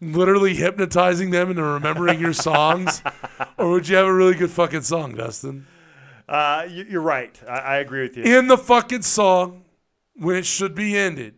literally 0.00 0.54
hypnotizing 0.54 1.30
them 1.30 1.50
into 1.50 1.62
remembering 1.62 2.20
your 2.20 2.32
songs? 2.32 3.02
or 3.58 3.72
would 3.72 3.88
you 3.88 3.96
have 3.96 4.06
a 4.06 4.14
really 4.14 4.34
good 4.34 4.50
fucking 4.50 4.82
song, 4.82 5.16
Dustin? 5.16 5.66
Uh, 6.28 6.66
you, 6.68 6.84
you're 6.84 7.02
right. 7.02 7.40
I, 7.48 7.58
I 7.58 7.76
agree 7.78 8.02
with 8.02 8.16
you. 8.16 8.22
In 8.22 8.46
the 8.46 8.58
fucking 8.58 9.02
song, 9.02 9.64
when 10.14 10.36
it 10.36 10.46
should 10.46 10.74
be 10.74 10.96
ended, 10.96 11.34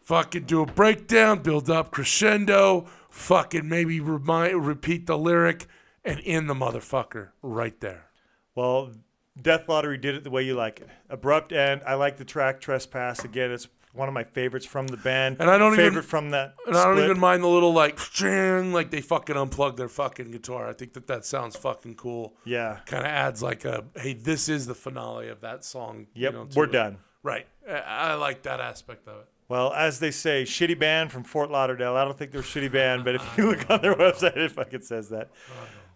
fucking 0.00 0.44
do 0.44 0.62
a 0.62 0.66
breakdown, 0.66 1.40
build 1.42 1.70
up 1.70 1.92
crescendo, 1.92 2.86
fucking 3.10 3.68
maybe 3.68 4.00
remind, 4.00 4.66
repeat 4.66 5.06
the 5.06 5.16
lyric, 5.16 5.66
and 6.04 6.20
end 6.24 6.50
the 6.50 6.54
motherfucker 6.54 7.30
right 7.40 7.80
there. 7.80 8.10
Well, 8.54 8.92
Death 9.40 9.68
Lottery 9.68 9.98
did 9.98 10.14
it 10.14 10.24
the 10.24 10.30
way 10.30 10.42
you 10.42 10.54
like 10.54 10.80
it. 10.80 10.88
Abrupt 11.08 11.52
end. 11.52 11.82
I 11.86 11.94
like 11.94 12.18
the 12.18 12.24
track 12.24 12.60
Trespass. 12.60 13.24
Again, 13.24 13.50
it's 13.50 13.68
one 13.94 14.08
of 14.08 14.14
my 14.14 14.24
favorites 14.24 14.66
from 14.66 14.86
the 14.88 14.96
band. 14.96 15.36
And 15.40 15.48
I 15.50 15.56
don't 15.56 15.78
even- 15.78 16.02
from 16.02 16.30
that. 16.30 16.54
And 16.66 16.76
I 16.76 16.84
don't 16.84 16.98
even 17.02 17.18
mind 17.18 17.42
the 17.42 17.48
little 17.48 17.72
like, 17.72 17.96
"Ching," 17.96 18.72
like 18.72 18.90
they 18.90 19.00
fucking 19.00 19.36
unplug 19.36 19.76
their 19.76 19.88
fucking 19.88 20.30
guitar. 20.32 20.68
I 20.68 20.72
think 20.72 20.92
that 20.94 21.06
that 21.06 21.24
sounds 21.24 21.56
fucking 21.56 21.94
cool. 21.94 22.34
Yeah. 22.44 22.80
Kind 22.86 23.04
of 23.04 23.10
adds 23.10 23.42
like 23.42 23.64
a, 23.64 23.84
hey, 23.96 24.12
this 24.14 24.48
is 24.48 24.66
the 24.66 24.74
finale 24.74 25.28
of 25.28 25.40
that 25.42 25.64
song. 25.64 26.08
you 26.14 26.24
Yep. 26.24 26.32
know, 26.34 26.48
we're 26.54 26.64
it. 26.64 26.72
done. 26.72 26.98
Right. 27.22 27.46
I, 27.68 28.14
like 28.14 28.42
that 28.42 28.60
aspect 28.60 29.08
of 29.08 29.20
it. 29.20 29.28
Well, 29.48 29.72
as 29.72 29.98
they 30.00 30.10
say, 30.10 30.42
shitty 30.44 30.78
band 30.78 31.12
from 31.12 31.22
Fort 31.24 31.50
Lauderdale. 31.50 31.96
I 31.96 32.04
don't 32.04 32.18
think 32.18 32.32
they're 32.32 32.40
a 32.40 32.44
shitty 32.44 32.72
band, 32.72 33.04
but 33.04 33.14
if 33.14 33.38
you 33.38 33.46
look 33.50 33.70
on 33.70 33.80
their 33.82 33.94
website, 33.94 34.36
it 34.36 34.52
fucking 34.52 34.82
says 34.82 35.08
that. 35.10 35.30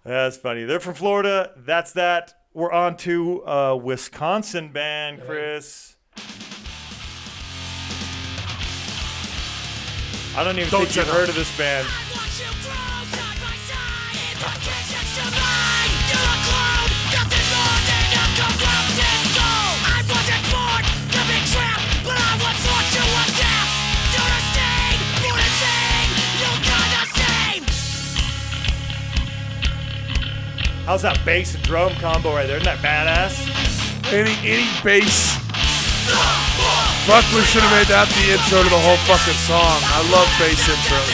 That's 0.05 0.37
funny. 0.37 0.65
They're 0.65 0.81
from 0.81 0.95
Florida. 0.95 1.53
That's 1.57 1.93
that. 1.93 2.35
We're 2.55 2.73
on 2.73 2.97
to 2.99 3.43
a 3.47 3.77
Wisconsin 3.77 4.71
band, 4.73 5.23
Chris. 5.27 5.97
I 10.39 10.45
don't 10.45 10.57
even 10.57 10.71
Don't 10.71 10.85
think 10.85 10.95
you've 10.95 11.07
you 11.07 11.13
know? 11.13 11.19
heard 11.19 11.29
of 11.29 11.35
this 11.35 11.59
band. 11.59 11.85
How's 30.87 31.03
that 31.03 31.21
bass 31.25 31.57
and 31.57 31.65
drum 31.65 31.93
combo 31.95 32.33
right 32.33 32.47
there? 32.47 32.59
Isn't 32.59 32.65
that 32.65 32.79
badass? 32.79 34.13
Any 34.13 34.31
any 34.49 34.69
bass. 34.85 35.37
Fuck, 37.09 37.25
we 37.33 37.41
should 37.41 37.63
have 37.65 37.73
made 37.73 37.89
that 37.89 38.05
the 38.21 38.37
intro 38.37 38.61
to 38.61 38.69
the 38.69 38.83
whole 38.85 39.01
fucking 39.09 39.41
song. 39.49 39.81
I 39.97 40.05
love 40.13 40.29
bass 40.37 40.61
intros. 40.69 41.09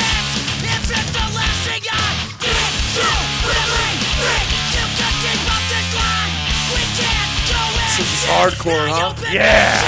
This 7.95 8.11
is 8.11 8.27
hardcore, 8.27 8.91
huh? 8.91 9.15
Yeah. 9.31 9.79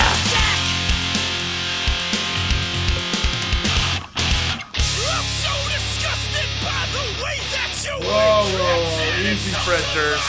Whoa, 7.99 8.47
whoa, 8.47 8.79
whoa. 8.95 9.27
Easy, 9.27 9.51
Fred 9.67 9.83
Durst. 9.93 10.23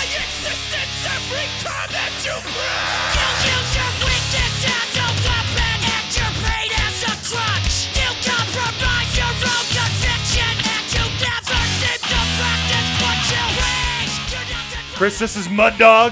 Chris, 14.97 15.19
this 15.19 15.35
is 15.37 15.47
Mud 15.47 15.77
Dog. 15.77 16.11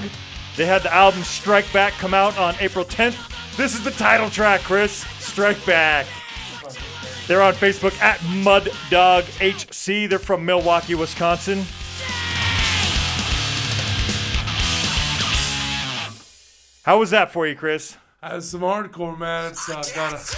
They 0.56 0.64
had 0.64 0.84
the 0.84 0.94
album 0.94 1.24
Strike 1.24 1.72
Back 1.72 1.92
come 1.94 2.14
out 2.14 2.38
on 2.38 2.54
April 2.60 2.84
10th. 2.84 3.56
This 3.56 3.74
is 3.74 3.82
the 3.82 3.90
title 3.90 4.30
track, 4.30 4.60
Chris. 4.60 5.04
Strike 5.18 5.66
Back. 5.66 6.06
They're 7.26 7.42
on 7.42 7.54
Facebook 7.54 8.00
at 8.00 8.22
Mud 8.44 8.68
Dog 8.88 9.24
HC. 9.40 10.08
They're 10.08 10.20
from 10.20 10.44
Milwaukee, 10.44 10.94
Wisconsin. 10.94 11.64
How 16.84 17.00
was 17.00 17.10
that 17.10 17.32
for 17.32 17.44
you, 17.44 17.56
Chris? 17.56 17.96
That's 18.22 18.46
some 18.46 18.60
hardcore, 18.60 19.18
man. 19.18 19.50
It's 19.50 19.68
uh, 19.68 19.82
got 19.96 20.12
a 20.12 20.36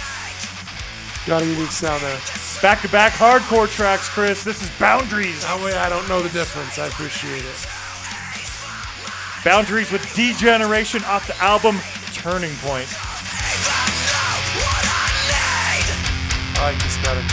got 1.27 1.43
a 1.43 1.45
unique 1.45 1.69
sound 1.69 2.01
there. 2.01 2.19
Back 2.63 2.81
to 2.81 2.89
back 2.89 3.13
hardcore 3.13 3.67
tracks, 3.67 4.09
Chris. 4.09 4.43
This 4.43 4.63
is 4.63 4.71
Boundaries. 4.79 5.43
That 5.43 5.63
way, 5.63 5.73
I 5.75 5.87
don't 5.87 6.09
know 6.09 6.23
the 6.23 6.29
difference. 6.29 6.79
I 6.79 6.87
appreciate 6.87 7.45
it. 7.45 7.78
Boundaries 9.43 9.91
with 9.91 10.03
Degeneration 10.15 11.03
off 11.05 11.25
the 11.25 11.35
album 11.37 11.77
Turning 12.13 12.53
Point. 12.57 12.87
I 16.57 16.73
like 16.73 16.83
this 16.83 16.97
better. 16.97 17.23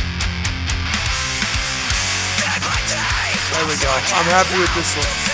There 3.52 3.66
we 3.66 3.74
go. 3.82 3.90
I'm 3.90 4.30
happy 4.30 4.60
with 4.60 4.72
this 4.76 4.96
one. 4.96 5.25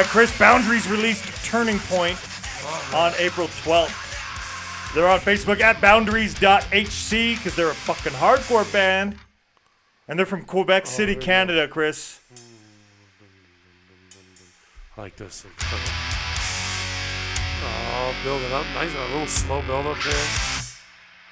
Right, 0.00 0.08
Chris, 0.08 0.38
Boundaries 0.38 0.88
released 0.88 1.24
Turning 1.44 1.78
Point 1.80 2.16
on 2.94 3.12
April 3.18 3.48
12th. 3.48 4.94
They're 4.94 5.08
on 5.08 5.20
Facebook 5.20 5.60
at 5.60 5.78
boundaries.hc 5.80 7.36
because 7.36 7.54
they're 7.54 7.70
a 7.70 7.74
fucking 7.74 8.12
hardcore 8.12 8.70
band. 8.72 9.16
And 10.08 10.18
they're 10.18 10.26
from 10.26 10.44
Quebec 10.44 10.86
City, 10.86 11.14
Canada, 11.14 11.68
Chris. 11.68 12.18
I 14.96 15.02
like 15.02 15.16
this. 15.16 15.44
Oh, 17.62 18.14
building 18.24 18.52
up. 18.52 18.64
Nice. 18.74 18.94
A 18.94 19.12
little 19.12 19.26
slow 19.26 19.60
build 19.62 19.86
up 19.86 20.02
there. 20.02 20.26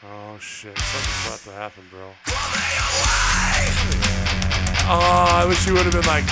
Oh, 0.04 0.38
shit. 0.38 0.78
Something's 0.78 1.26
about 1.26 1.40
to 1.40 1.52
happen, 1.52 1.84
bro. 1.90 2.12
Oh, 4.90 5.28
I 5.30 5.44
wish 5.48 5.66
you 5.66 5.72
would 5.72 5.84
have 5.84 5.92
been 5.92 6.06
like. 6.06 6.24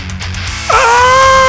"Ah!" 0.70 1.45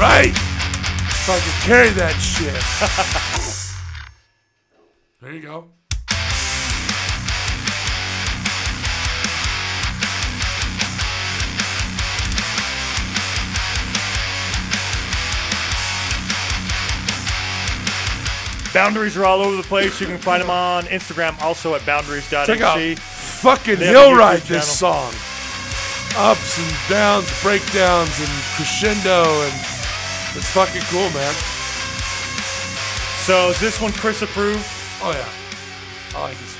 Right? 0.00 0.34
So 1.26 1.34
I 1.34 1.40
can 1.40 1.60
carry 1.60 1.90
that 1.90 2.16
shit. 2.16 2.56
there 5.20 5.34
you 5.34 5.42
go. 5.42 5.68
Boundaries 18.72 19.18
are 19.18 19.26
all 19.26 19.42
over 19.42 19.54
the 19.54 19.62
place. 19.64 20.00
You 20.00 20.06
can 20.06 20.16
find 20.16 20.40
them 20.40 20.48
on 20.48 20.84
Instagram, 20.84 21.38
also 21.42 21.74
at 21.74 21.84
boundaries.hc. 21.84 22.46
Check 22.46 22.62
out 22.62 22.98
fucking 22.98 23.78
They 23.78 23.86
have 23.88 23.96
a 23.96 23.98
Hill 23.98 24.14
Ride 24.14 24.40
this 24.40 24.78
song. 24.78 25.12
Ups 26.16 26.58
and 26.58 26.88
downs, 26.88 27.42
breakdowns, 27.42 28.18
and 28.18 28.30
crescendo, 28.56 29.24
and 29.42 29.69
it's 30.36 30.50
fucking 30.50 30.82
cool, 30.82 31.10
man. 31.10 31.34
So 33.24 33.50
is 33.50 33.60
this 33.60 33.80
one 33.80 33.92
Chris 33.92 34.22
approved? 34.22 34.66
Oh 35.02 35.12
yeah, 35.12 36.18
I 36.18 36.22
like 36.22 36.38
this. 36.38 36.56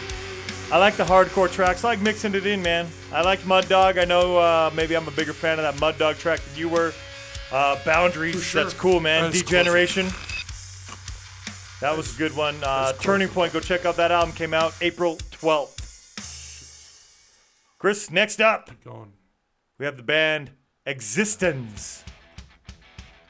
I 0.72 0.78
like 0.78 0.96
the 0.96 1.04
hardcore 1.04 1.50
tracks. 1.50 1.84
I 1.84 1.88
like 1.88 2.00
mixing 2.00 2.34
it 2.34 2.46
in, 2.46 2.62
man. 2.62 2.86
I 3.12 3.22
like 3.22 3.44
Mud 3.44 3.68
Dog. 3.68 3.98
I 3.98 4.04
know 4.04 4.38
uh, 4.38 4.70
maybe 4.74 4.96
I'm 4.96 5.08
a 5.08 5.10
bigger 5.10 5.32
fan 5.32 5.58
of 5.58 5.64
that 5.64 5.80
Mud 5.80 5.98
Dog 5.98 6.16
track 6.16 6.40
than 6.40 6.58
you 6.58 6.68
were. 6.68 6.92
Uh, 7.50 7.76
Boundaries, 7.84 8.42
sure. 8.42 8.62
that's 8.62 8.74
cool, 8.74 9.00
man. 9.00 9.24
That's 9.24 9.42
Degeneration. 9.42 10.06
That 11.80 11.96
was 11.96 12.14
a 12.14 12.18
good 12.18 12.36
one. 12.36 12.56
Uh. 12.62 12.92
Turning 12.92 13.28
Point, 13.28 13.52
go 13.52 13.58
check 13.58 13.84
out 13.84 13.96
that 13.96 14.12
album. 14.12 14.32
Came 14.34 14.54
out 14.54 14.74
April 14.80 15.16
12th. 15.16 15.78
Chris, 17.78 18.10
next 18.10 18.40
up, 18.40 18.70
Going. 18.84 19.12
we 19.78 19.86
have 19.86 19.96
the 19.96 20.02
band 20.02 20.50
Existence. 20.86 22.04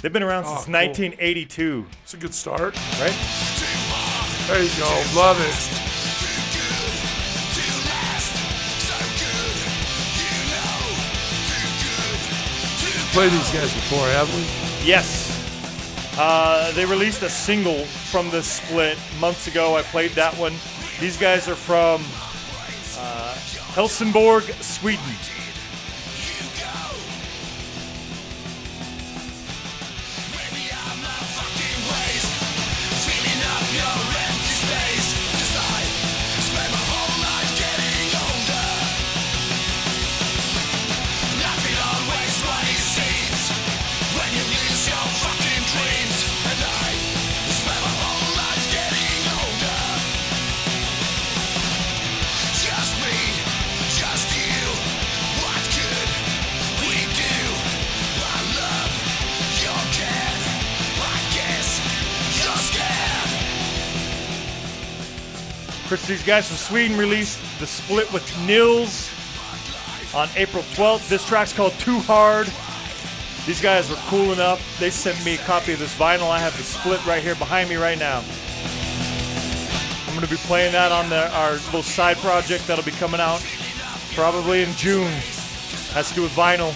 They've 0.03 0.13
been 0.13 0.23
around 0.23 0.45
Oh, 0.47 0.55
since 0.55 0.65
cool. 0.67 0.75
1982, 0.75 1.87
It's 2.05 2.15
a 2.15 2.17
good 2.17 2.35
start. 2.35 2.75
right? 3.01 3.17
There 4.49 4.63
you 4.63 4.71
go. 4.79 5.03
Love 5.15 5.39
it. 5.41 5.87
Played 13.13 13.33
these 13.33 13.51
guys 13.53 13.75
before, 13.75 14.07
haven't 14.07 14.35
we? 14.37 14.43
Yes. 14.87 15.37
Uh, 16.17 16.71
they 16.73 16.85
released 16.87 17.23
a 17.25 17.29
single 17.29 17.85
from 17.85 18.31
the 18.31 18.41
split 18.41 18.97
months 19.19 19.49
ago. 19.49 19.77
I 19.77 19.83
played 19.83 20.13
that 20.13 20.33
one. 20.39 20.53
These 21.01 21.17
guys 21.19 21.49
are 21.49 21.57
from 21.57 22.03
uh, 22.99 23.35
Helsingborg, 23.75 24.45
Sweden. 24.63 25.03
These 66.11 66.25
guys 66.25 66.49
from 66.49 66.57
Sweden 66.57 66.99
released 66.99 67.39
the 67.61 67.67
split 67.69 68.13
with 68.13 68.27
Nils 68.45 69.09
on 70.13 70.29
April 70.35 70.65
12th. 70.75 71.09
This 71.09 71.25
track's 71.25 71.53
called 71.53 71.73
Too 71.75 72.01
Hard. 72.01 72.49
These 73.47 73.61
guys 73.63 73.89
were 73.89 73.97
cool 74.09 74.33
enough. 74.33 74.61
They 74.81 74.91
sent 74.91 75.25
me 75.25 75.37
a 75.37 75.39
copy 75.39 75.73
of 75.73 75.79
this 75.79 75.97
vinyl. 75.97 76.29
I 76.29 76.41
have 76.41 76.57
the 76.57 76.65
split 76.65 77.07
right 77.07 77.23
here 77.23 77.37
behind 77.37 77.69
me 77.69 77.77
right 77.77 77.97
now. 77.97 78.25
I'm 80.09 80.15
going 80.17 80.27
to 80.27 80.31
be 80.31 80.37
playing 80.49 80.73
that 80.73 80.91
on 80.91 81.09
the, 81.11 81.33
our 81.33 81.53
little 81.53 81.85
side 81.85 82.17
project 82.17 82.67
that'll 82.67 82.85
be 82.85 82.91
coming 82.91 83.21
out 83.21 83.41
probably 84.15 84.65
in 84.65 84.73
June. 84.73 85.13
Has 85.93 86.09
to 86.09 86.15
do 86.17 86.23
with 86.23 86.33
vinyl. 86.33 86.75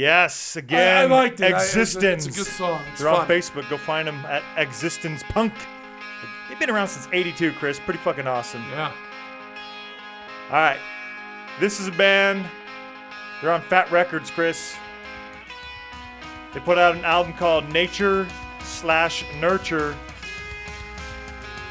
Yes, 0.00 0.56
again, 0.56 0.96
I 1.10 1.14
liked 1.14 1.40
it. 1.40 1.52
I- 1.52 1.62
it's, 1.62 1.76
a, 1.76 1.80
Existence. 1.80 2.26
it's 2.26 2.34
a 2.34 2.38
good 2.38 2.46
song. 2.50 2.82
It's 2.90 3.02
They're 3.02 3.10
fun. 3.12 3.20
on 3.20 3.28
Facebook. 3.28 3.68
Go 3.68 3.76
find 3.76 4.08
them 4.08 4.24
at 4.26 4.42
Existence 4.56 5.22
Punk. 5.28 5.52
They've 6.48 6.58
been 6.58 6.70
around 6.70 6.88
since 6.88 7.06
82, 7.12 7.52
Chris. 7.52 7.78
Pretty 7.78 8.00
fucking 8.00 8.26
awesome. 8.26 8.64
Yeah. 8.70 8.92
All 10.48 10.56
right. 10.56 10.78
This 11.60 11.80
is 11.80 11.88
a 11.88 11.92
band. 11.92 12.46
They're 13.42 13.52
on 13.52 13.60
Fat 13.60 13.90
Records, 13.92 14.30
Chris. 14.30 14.74
They 16.54 16.60
put 16.60 16.78
out 16.78 16.96
an 16.96 17.04
album 17.04 17.34
called 17.34 17.70
Nature 17.70 18.26
slash 18.62 19.22
Nurture. 19.38 19.94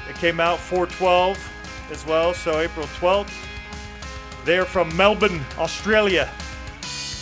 It 0.07 0.15
came 0.17 0.39
out 0.39 0.59
412 0.59 1.37
as 1.91 2.05
well, 2.05 2.35
so 2.35 2.59
April 2.59 2.85
12th. 2.99 3.33
They 4.45 4.59
are 4.59 4.65
from 4.65 4.95
Melbourne, 4.95 5.41
Australia. 5.57 6.29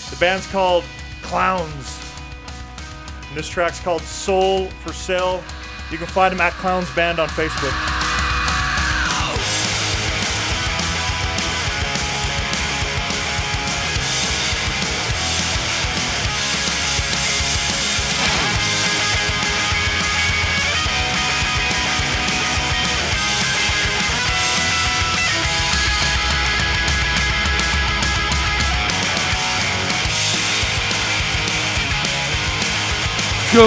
The 0.09 0.17
band's 0.19 0.47
called 0.47 0.83
Clowns. 1.27 1.99
And 3.27 3.37
this 3.37 3.49
track's 3.49 3.81
called 3.81 4.01
Soul 4.01 4.67
for 4.83 4.93
Sale. 4.93 5.43
You 5.91 5.97
can 5.97 6.07
find 6.07 6.33
them 6.33 6.39
at 6.39 6.53
Clowns 6.53 6.89
Band 6.95 7.19
on 7.19 7.27
Facebook. 7.29 7.96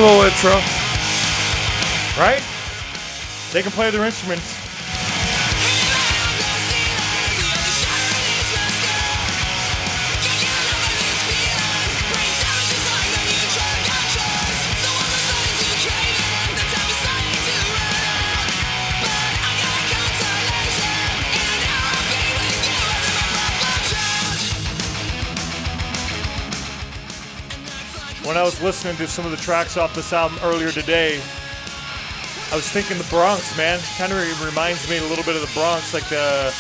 Little 0.01 0.23
intro. 0.23 0.53
right? 2.17 2.43
They 3.53 3.63
can 3.63 3.71
play 3.73 3.91
their 3.91 4.05
instruments. 4.05 4.69
When 28.31 28.38
I 28.38 28.45
was 28.45 28.62
listening 28.62 28.95
to 28.99 29.09
some 29.09 29.25
of 29.25 29.33
the 29.33 29.37
tracks 29.37 29.77
off 29.77 29.93
this 29.93 30.12
album 30.12 30.38
earlier 30.45 30.71
today, 30.71 31.16
I 31.16 32.55
was 32.55 32.71
thinking 32.71 32.97
the 32.97 33.09
Bronx, 33.11 33.57
man. 33.57 33.81
Kind 33.99 34.12
of 34.12 34.47
reminds 34.47 34.88
me 34.88 34.99
a 34.99 35.03
little 35.03 35.25
bit 35.25 35.35
of 35.35 35.43
the 35.43 35.51
Bronx, 35.53 35.93
like 35.93 36.09
the, 36.09 36.55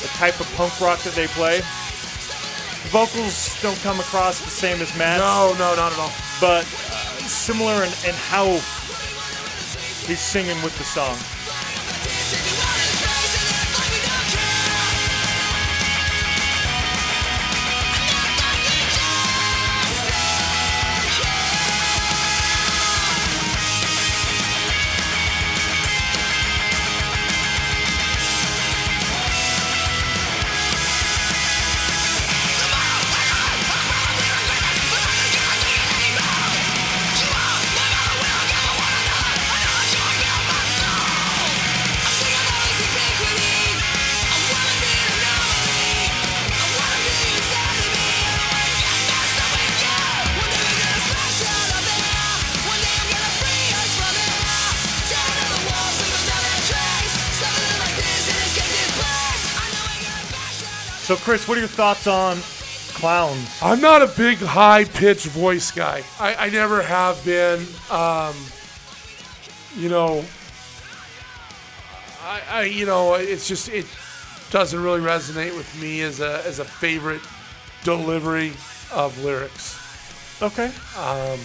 the 0.00 0.06
type 0.14 0.38
of 0.38 0.46
punk 0.54 0.80
rock 0.80 1.00
that 1.00 1.14
they 1.14 1.26
play. 1.26 1.58
The 1.58 2.90
vocals 2.94 3.60
don't 3.60 3.76
come 3.82 3.98
across 3.98 4.38
the 4.44 4.50
same 4.50 4.80
as 4.80 4.96
Matt, 4.96 5.18
No, 5.18 5.54
no, 5.58 5.74
not 5.74 5.90
at 5.90 5.98
all. 5.98 6.12
but 6.40 6.62
uh, 6.62 7.26
similar 7.26 7.82
in, 7.82 7.90
in 8.06 8.14
how 8.30 8.46
he's 10.06 10.20
singing 10.20 10.62
with 10.62 10.78
the 10.78 10.84
song. 10.84 11.18
So, 61.08 61.16
Chris, 61.16 61.48
what 61.48 61.56
are 61.56 61.60
your 61.60 61.68
thoughts 61.68 62.06
on 62.06 62.36
clowns? 62.92 63.48
I'm 63.62 63.80
not 63.80 64.02
a 64.02 64.08
big 64.08 64.36
high 64.36 64.84
pitched 64.84 65.24
voice 65.24 65.70
guy. 65.70 66.02
I, 66.20 66.34
I 66.34 66.50
never 66.50 66.82
have 66.82 67.24
been. 67.24 67.60
Um, 67.90 68.36
you 69.74 69.88
know, 69.88 70.22
I, 72.22 72.42
I 72.50 72.62
you 72.64 72.84
know 72.84 73.14
it's 73.14 73.48
just 73.48 73.70
it 73.70 73.86
doesn't 74.50 74.82
really 74.82 75.00
resonate 75.00 75.56
with 75.56 75.80
me 75.80 76.02
as 76.02 76.20
a 76.20 76.44
as 76.44 76.58
a 76.58 76.64
favorite 76.66 77.22
delivery 77.84 78.52
of 78.92 79.18
lyrics. 79.24 79.80
Okay. 80.42 80.70
Um, 80.98 81.40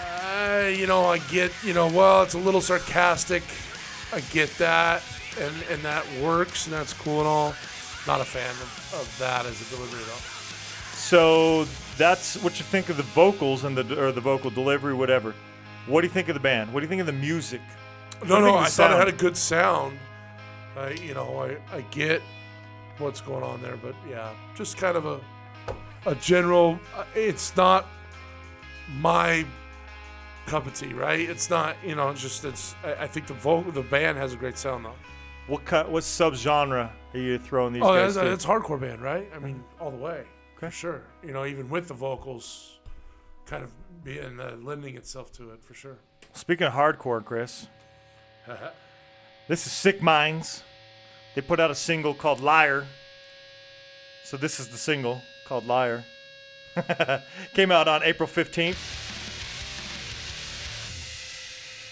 Uh, 0.00 0.66
you 0.76 0.88
know, 0.88 1.04
I 1.04 1.18
get 1.18 1.52
you 1.62 1.74
know 1.74 1.86
well 1.86 2.24
it's 2.24 2.34
a 2.34 2.38
little 2.38 2.60
sarcastic. 2.60 3.44
I 4.12 4.18
get 4.32 4.50
that, 4.58 5.04
and 5.40 5.54
and 5.70 5.80
that 5.82 6.04
works, 6.20 6.66
and 6.66 6.74
that's 6.74 6.92
cool 6.92 7.20
and 7.20 7.28
all. 7.28 7.54
Not 8.06 8.20
a 8.20 8.24
fan 8.24 8.50
of, 8.50 8.94
of 9.00 9.18
that 9.18 9.46
as 9.46 9.60
a 9.60 9.74
delivery 9.74 10.00
though. 10.04 10.22
So 10.94 11.64
that's 11.98 12.36
what 12.42 12.58
you 12.58 12.64
think 12.64 12.88
of 12.88 12.96
the 12.96 13.02
vocals 13.02 13.64
and 13.64 13.76
the 13.76 14.00
or 14.02 14.12
the 14.12 14.20
vocal 14.20 14.50
delivery, 14.50 14.94
whatever. 14.94 15.34
What 15.86 16.00
do 16.00 16.06
you 16.06 16.12
think 16.12 16.28
of 16.28 16.34
the 16.34 16.40
band? 16.40 16.72
What 16.72 16.80
do 16.80 16.84
you 16.84 16.88
think 16.88 17.00
of 17.00 17.06
the 17.06 17.12
music? 17.12 17.60
No, 18.26 18.40
no, 18.40 18.56
I 18.56 18.64
the 18.64 18.70
thought 18.70 18.92
it 18.92 18.96
had 18.98 19.08
a 19.08 19.12
good 19.12 19.36
sound. 19.36 19.98
I, 20.76 20.90
you 20.90 21.14
know, 21.14 21.38
I, 21.42 21.76
I 21.76 21.80
get 21.90 22.22
what's 22.98 23.20
going 23.20 23.42
on 23.42 23.60
there, 23.62 23.76
but 23.76 23.94
yeah, 24.08 24.32
just 24.54 24.76
kind 24.78 24.96
of 24.96 25.06
a 25.06 25.20
a 26.06 26.14
general. 26.16 26.78
uh, 26.96 27.04
It's 27.14 27.56
not 27.56 27.86
my 28.88 29.44
cup 30.46 30.66
of 30.66 30.74
tea, 30.74 30.92
right? 30.94 31.20
It's 31.28 31.50
not, 31.50 31.76
you 31.84 31.94
know, 31.94 32.10
it's 32.10 32.22
just 32.22 32.44
it's. 32.44 32.74
I, 32.84 33.04
I 33.04 33.06
think 33.06 33.26
the 33.26 33.34
vocal, 33.34 33.72
the 33.72 33.82
band 33.82 34.16
has 34.18 34.32
a 34.32 34.36
great 34.36 34.56
sound 34.58 34.84
though. 34.84 34.94
What 35.46 35.64
cut? 35.64 35.90
What 35.90 36.02
subgenre 36.02 36.90
are 37.14 37.18
you 37.18 37.38
throwing 37.38 37.72
these 37.72 37.82
Oh, 37.82 37.94
guys? 37.94 38.14
that's, 38.16 38.24
to? 38.24 38.30
that's 38.30 38.44
hardcore 38.46 38.80
band, 38.80 39.00
right? 39.00 39.28
I 39.34 39.38
mean, 39.38 39.62
all 39.80 39.90
the 39.92 39.96
way, 39.96 40.24
for 40.58 40.70
sure. 40.70 41.02
You 41.24 41.32
know, 41.32 41.44
even 41.46 41.68
with 41.68 41.86
the 41.88 41.94
vocals, 41.94 42.78
kind 43.46 43.62
of 43.62 43.70
being 44.02 44.40
uh, 44.40 44.56
lending 44.60 44.96
itself 44.96 45.30
to 45.34 45.50
it 45.50 45.62
for 45.62 45.74
sure. 45.74 45.98
Speaking 46.32 46.66
of 46.66 46.72
hardcore, 46.72 47.24
Chris, 47.24 47.68
this 49.48 49.66
is 49.66 49.72
Sick 49.72 50.02
Minds. 50.02 50.64
They 51.36 51.42
put 51.42 51.60
out 51.60 51.70
a 51.70 51.74
single 51.74 52.12
called 52.14 52.40
Liar. 52.40 52.86
So 54.24 54.36
this 54.36 54.58
is 54.58 54.68
the 54.68 54.78
single 54.78 55.20
called 55.46 55.66
Liar. 55.66 56.04
Came 57.54 57.70
out 57.70 57.86
on 57.86 58.02
April 58.02 58.28
15th. 58.28 58.76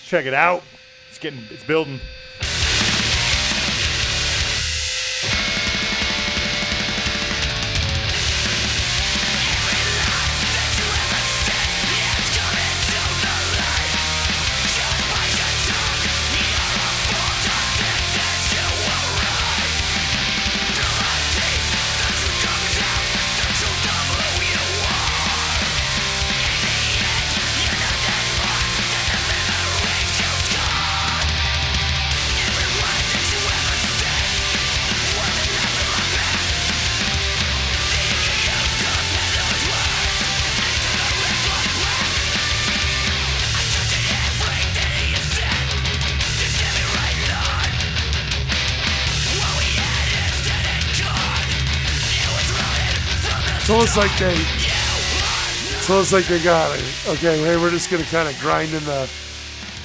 Check 0.05 0.27
it 0.27 0.35
out. 0.35 0.63
It's 1.09 1.19
getting 1.19 1.41
it's 1.51 1.65
building. 1.65 2.01
It's 53.97 54.03
like 54.11 54.19
they. 54.19 54.35
It's 55.77 55.89
almost 55.89 56.13
like 56.13 56.25
they 56.25 56.43
got 56.43 56.77
it. 56.77 56.85
Okay, 57.11 57.39
hey, 57.39 57.57
we're 57.57 57.71
just 57.71 57.93
gonna 57.93 58.03
kind 58.03 58.29
of 58.29 58.37
grind 58.41 58.73
in 58.73 58.85
the, 58.87 59.09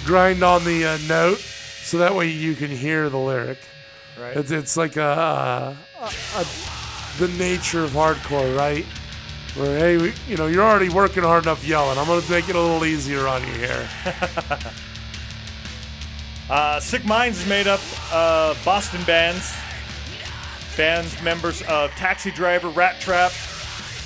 grind 0.04 0.42
on 0.42 0.66
the 0.66 0.84
uh, 0.84 0.98
note, 1.08 1.38
so 1.38 2.00
that 2.00 2.16
way 2.16 2.28
you 2.28 2.56
can 2.56 2.72
hear 2.72 3.08
the 3.12 3.20
lyric. 3.20 3.60
Right. 4.20 4.36
It's, 4.36 4.50
it's 4.50 4.76
like 4.76 4.98
a, 4.98 5.78
a, 6.02 6.06
a, 6.36 6.48
the 7.20 7.28
nature 7.38 7.84
of 7.84 7.92
hardcore, 7.92 8.58
right? 8.58 8.84
Where 9.54 9.78
hey, 9.78 9.98
we, 9.98 10.14
you 10.28 10.38
know, 10.38 10.48
you're 10.48 10.64
already 10.64 10.90
working 10.90 11.22
hard 11.22 11.44
enough 11.44 11.64
yelling. 11.64 12.00
I'm 12.00 12.08
gonna 12.08 12.28
make 12.32 12.50
it 12.50 12.56
a 12.56 12.60
little 12.60 12.86
easier 12.86 13.28
on 13.28 13.44
you 13.44 13.54
here. 13.54 13.90
Uh, 16.50 16.80
Sick 16.80 17.06
Minds 17.06 17.40
is 17.42 17.48
made 17.48 17.68
up 17.68 17.80
of 18.12 18.60
Boston 18.66 19.04
bands. 19.04 19.54
Bands 20.76 21.22
members 21.22 21.62
of 21.70 21.92
Taxi 21.92 22.32
Driver, 22.32 22.70
Rat 22.70 23.00
Trap, 23.00 23.32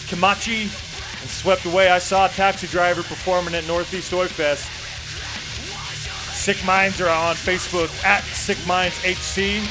Kamachi, 0.04 0.64
and 0.64 1.30
Swept 1.30 1.66
Away. 1.66 1.90
I 1.90 2.00
saw 2.00 2.26
a 2.26 2.30
Taxi 2.30 2.68
Driver 2.68 3.04
performing 3.04 3.56
at 3.56 3.68
Northeast 3.68 4.14
Oi 4.14 4.28
Fest. 4.28 4.70
Sick 6.34 6.64
Minds 6.66 7.00
are 7.00 7.10
on 7.10 7.36
Facebook 7.36 7.90
at 8.04 8.24
Sick 8.24 8.58
Minds 8.68 8.98
HC. 9.04 9.62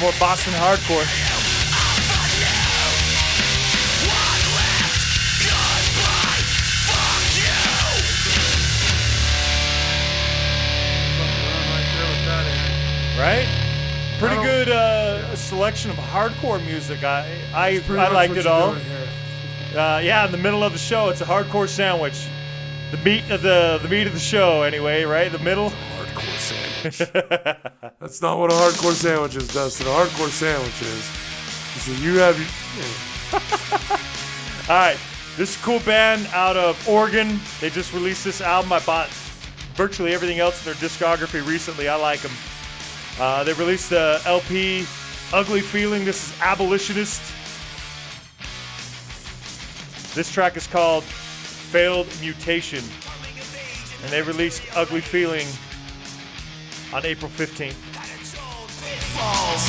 More 0.00 0.12
Boston 0.18 0.52
hardcore. 0.54 1.06
Right? 13.18 13.67
Pretty 14.18 14.34
don't- 14.36 14.44
good 14.44 14.68
uh, 14.70 15.34
selection 15.36 15.90
of 15.90 15.96
hardcore 15.96 16.64
music. 16.64 17.04
I 17.04 17.26
I, 17.54 17.78
Pretty 17.80 17.92
I 18.00 18.04
much 18.04 18.12
liked 18.12 18.30
what 18.30 18.38
it 18.38 18.44
you're 18.44 18.52
all. 18.52 18.72
doing 18.72 18.84
here. 18.84 19.08
Uh, 19.80 19.98
yeah, 19.98 20.24
in 20.24 20.32
the 20.32 20.38
middle 20.38 20.64
of 20.64 20.72
the 20.72 20.78
show, 20.78 21.08
it's 21.10 21.20
a 21.20 21.24
hardcore 21.24 21.68
sandwich. 21.68 22.26
The 22.90 22.96
meat 22.98 23.30
of 23.30 23.42
the 23.42 23.78
the 23.82 23.88
meat 23.88 24.06
of 24.06 24.12
the 24.14 24.18
show, 24.18 24.62
anyway, 24.62 25.04
right? 25.04 25.30
The 25.30 25.38
middle. 25.38 25.70
Hardcore 25.70 26.38
sandwich. 26.38 26.98
That's 28.00 28.22
not 28.22 28.38
what 28.38 28.50
a 28.50 28.54
hardcore 28.54 28.92
sandwich 28.92 29.36
is, 29.36 29.48
Dustin. 29.48 29.86
A 29.86 29.90
hardcore 29.90 30.30
sandwich 30.30 30.80
is. 30.82 31.04
So 31.84 31.92
you 32.02 32.18
have. 32.18 32.36
All 34.70 34.76
right, 34.76 34.98
this 35.36 35.50
is 35.50 35.56
a 35.56 35.64
cool 35.64 35.80
band 35.80 36.26
out 36.32 36.56
of 36.56 36.88
Oregon. 36.88 37.38
They 37.60 37.70
just 37.70 37.92
released 37.92 38.24
this 38.24 38.40
album. 38.40 38.72
I 38.72 38.80
bought 38.80 39.08
virtually 39.76 40.12
everything 40.12 40.38
else 40.40 40.66
in 40.66 40.72
their 40.72 40.88
discography 40.88 41.46
recently. 41.46 41.88
I 41.88 41.96
like 41.96 42.20
them. 42.20 42.32
Uh, 43.20 43.42
they 43.42 43.52
released 43.54 43.90
the 43.90 44.20
LP 44.26 44.86
Ugly 45.32 45.60
Feeling. 45.60 46.04
This 46.04 46.28
is 46.28 46.40
Abolitionist. 46.40 47.20
This 50.14 50.30
track 50.32 50.56
is 50.56 50.68
called 50.68 51.02
Failed 51.02 52.06
Mutation. 52.20 52.84
And 54.02 54.12
they 54.12 54.22
released 54.22 54.62
Ugly 54.76 55.00
Feeling 55.00 55.48
on 56.94 57.04
April 57.04 57.28
15th. 57.28 57.72
Falls. 59.18 59.66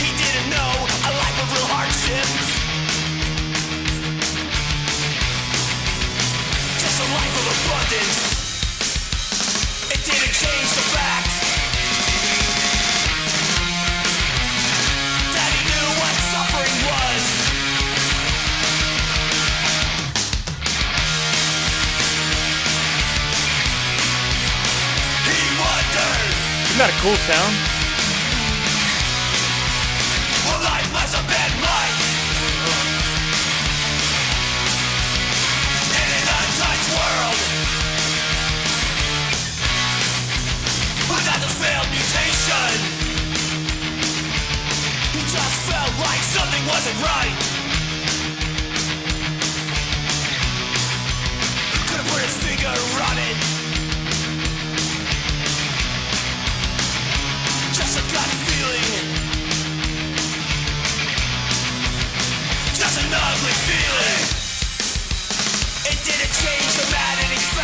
He 0.00 0.08
didn't 0.16 0.48
know 0.48 0.72
a 1.04 1.12
life 1.20 1.38
of 1.42 1.52
real 1.52 1.68
hardship. 1.68 2.24
Just 6.80 6.98
a 6.98 7.06
life 7.12 7.34
of 7.36 7.44
abundance. 7.68 8.29
Isn't 26.70 26.88
that 26.88 26.96
a 26.96 27.02
cool 27.02 27.16
sound? 27.16 27.69
right. 46.98 47.36
Just 57.74 57.98
a 57.98 58.02
feeling. 58.02 59.20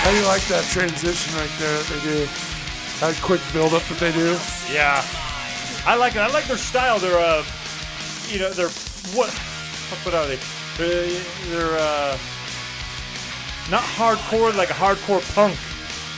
How 0.06 0.12
do 0.12 0.18
you 0.18 0.26
like 0.26 0.46
that 0.46 0.64
transition 0.70 1.34
right 1.34 1.50
there 1.58 1.76
that 1.76 1.88
they 1.88 2.00
do? 2.04 2.28
That 3.00 3.18
quick 3.22 3.40
build 3.52 3.74
up 3.74 3.82
that 3.82 3.98
they 3.98 4.12
do? 4.12 4.38
Yeah. 4.72 5.04
I 5.84 5.96
like 5.96 6.14
it. 6.14 6.18
I 6.20 6.28
like 6.28 6.44
their 6.44 6.56
style. 6.56 7.00
They're 7.00 7.18
uh, 7.18 7.44
you 8.28 8.38
know, 8.38 8.50
they're 8.50 8.70
what? 9.14 9.32
What 10.04 10.14
are 10.14 10.26
they? 10.26 10.38
They're, 11.48 11.78
uh, 11.78 12.18
not 13.70 13.82
hardcore 13.82 14.54
like 14.56 14.70
a 14.70 14.74
hardcore 14.74 15.22
punk, 15.34 15.58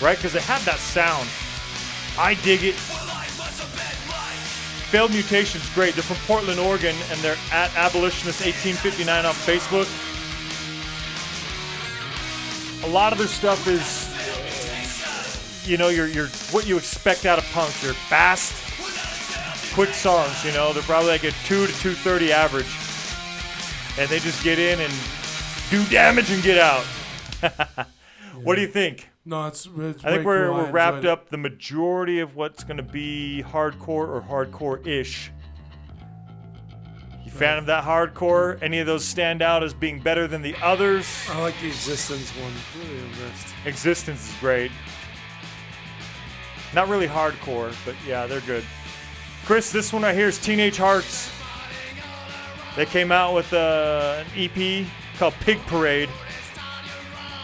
right? 0.03 0.17
Because 0.17 0.33
they 0.33 0.41
have 0.41 0.65
that 0.65 0.79
sound. 0.79 1.29
I 2.19 2.35
dig 2.43 2.65
it. 2.65 2.75
Failed 4.91 5.13
Mutation's 5.13 5.69
great. 5.75 5.95
They're 5.95 6.03
from 6.03 6.17
Portland, 6.27 6.59
Oregon, 6.59 6.97
and 7.11 7.21
they're 7.21 7.37
at 7.53 7.75
Abolitionist 7.77 8.45
1859 8.45 9.25
on 9.25 9.35
Facebook. 9.35 9.87
A 12.85 12.89
lot 12.89 13.13
of 13.13 13.19
their 13.19 13.29
stuff 13.29 13.67
is, 13.69 14.09
you 15.69 15.77
know, 15.77 15.89
your 15.89 16.07
your 16.07 16.29
what 16.53 16.67
you 16.67 16.77
expect 16.77 17.27
out 17.27 17.39
of 17.39 17.45
punk. 17.53 17.75
You're 17.83 17.93
fast, 17.95 18.53
quick 19.79 19.95
songs. 19.95 20.45
You 20.45 20.51
know, 20.55 20.73
they're 20.73 20.83
probably 20.83 21.11
like 21.11 21.23
a 21.23 21.31
two 21.47 21.65
to 21.65 21.73
two 21.75 21.93
thirty 21.93 22.33
average, 22.33 22.67
and 23.97 24.11
they 24.11 24.19
just 24.19 24.43
get 24.43 24.59
in 24.59 24.81
and 24.81 24.93
do 25.71 25.85
damage 25.85 26.33
and 26.33 26.43
get 26.43 26.59
out. 26.59 26.83
what 28.43 28.57
do 28.57 28.61
you 28.61 28.67
think? 28.67 29.09
No, 29.25 29.47
it's. 29.47 29.69
it's 29.79 30.05
I 30.05 30.11
think 30.11 30.27
we're, 30.27 30.49
cool. 30.49 30.57
We're 30.57 30.71
wrapped 30.73 31.05
it. 31.05 31.07
up 31.07 31.29
the 31.29 31.37
majority 31.37 32.19
of 32.19 32.35
what's 32.35 32.65
going 32.65 32.79
to 32.79 32.83
be 32.83 33.45
hardcore 33.47 34.09
or 34.09 34.21
hardcore-ish. 34.29 35.31
You 37.25 37.31
fan 37.31 37.59
of 37.59 37.67
that 37.67 37.85
hardcore? 37.85 38.61
Any 38.61 38.81
of 38.81 38.89
those 38.89 39.05
stand 39.05 39.43
out 39.43 39.63
as 39.63 39.75
being 39.75 40.01
better 40.01 40.27
than 40.27 40.43
the 40.43 40.57
others? 40.61 41.07
I 41.29 41.41
like 41.41 41.55
the 41.61 41.69
existence 41.69 42.31
one. 42.31 42.53
Really. 42.81 43.05
Existence 43.65 44.29
is 44.29 44.35
great. 44.41 44.73
Not 46.75 46.89
really 46.89 47.07
hardcore, 47.07 47.73
but 47.85 47.95
yeah, 48.05 48.27
they're 48.27 48.41
good. 48.41 48.65
Chris, 49.49 49.73
this 49.73 49.95
one 49.95 50.03
right 50.03 50.15
here 50.15 50.29
is 50.29 50.37
Teenage 50.39 50.77
Hearts. 50.77 51.31
They 52.77 52.85
came 52.85 53.11
out 53.11 53.35
with 53.35 53.51
uh, 53.55 54.23
an 54.23 54.27
EP 54.37 54.87
called 55.17 55.33
Pig 55.41 55.59
Parade. 55.61 56.11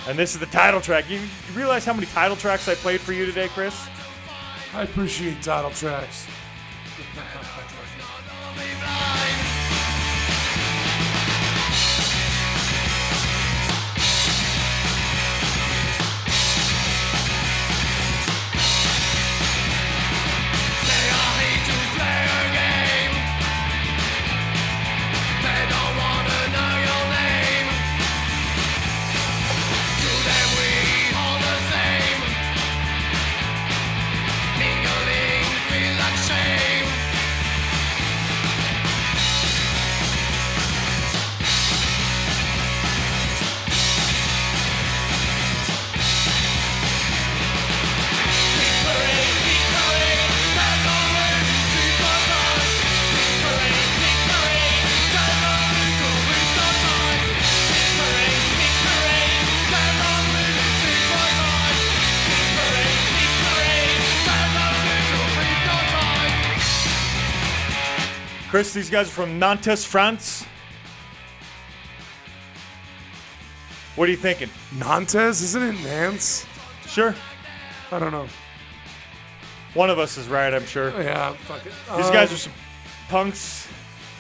And 0.07 0.19
this 0.19 0.35
is 0.35 0.39
the 0.39 0.45
title 0.45 0.83
track. 0.83 1.09
You, 1.09 1.19
you 1.19 1.29
realize 1.55 1.87
how 1.87 1.95
many 1.95 2.05
title 2.09 2.37
tracks 2.37 2.69
I 2.69 2.75
played 2.75 3.01
for 3.01 3.15
you 3.15 3.25
today, 3.25 3.49
Chris? 3.49 3.89
I 4.75 4.83
appreciate 4.83 5.41
title 5.41 5.71
tracks. 5.71 6.27
Chris, 68.55 68.73
these 68.73 68.89
guys 68.89 69.09
are 69.09 69.11
from 69.11 69.41
Nantes, 69.41 69.85
France. 69.85 70.47
What 73.97 74.07
are 74.09 74.13
you 74.13 74.17
thinking? 74.17 74.49
Nantes, 74.79 75.43
isn't 75.43 75.61
it 75.61 75.73
Nance? 75.83 76.47
Sure. 76.87 77.17
I 77.91 77.99
don't 77.99 78.13
know. 78.13 78.29
One 79.75 79.91
of 79.91 79.99
us 79.99 80.17
is 80.17 80.29
right, 80.29 80.55
I'm 80.55 80.67
sure. 80.67 80.91
Yeah, 81.03 81.33
fuck 81.33 81.67
it. 81.67 81.73
These 81.97 82.07
Uh, 82.07 82.13
guys 82.13 82.33
are 82.33 82.37
some 82.37 82.53
punks. 83.09 83.67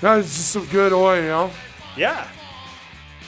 Guys, 0.00 0.24
just 0.24 0.50
some 0.50 0.66
good 0.66 0.92
oil, 0.92 1.14
you 1.14 1.28
know. 1.28 1.52
Yeah. 1.96 2.26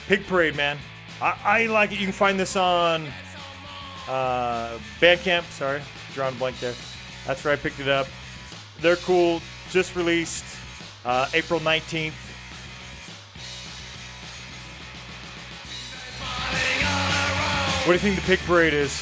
Pig 0.09 0.27
Parade, 0.27 0.57
man. 0.57 0.77
I, 1.21 1.37
I 1.41 1.65
like 1.67 1.93
it. 1.93 1.99
You 1.99 2.05
can 2.05 2.11
find 2.11 2.37
this 2.37 2.57
on 2.57 3.07
uh, 4.09 4.77
Bandcamp. 4.99 5.43
Sorry, 5.51 5.81
drawing 6.13 6.35
a 6.35 6.37
blank 6.37 6.59
there. 6.59 6.73
That's 7.25 7.45
where 7.45 7.53
I 7.53 7.55
picked 7.55 7.79
it 7.79 7.87
up. 7.87 8.07
They're 8.81 8.97
cool. 8.97 9.41
Just 9.71 9.95
released 9.95 10.43
uh, 11.07 11.27
April 11.33 11.59
19th. 11.61 12.13
What 17.87 17.93
do 17.93 17.93
you 17.93 17.99
think 17.99 18.15
the 18.17 18.21
Pig 18.23 18.39
Parade 18.39 18.73
is? 18.73 19.01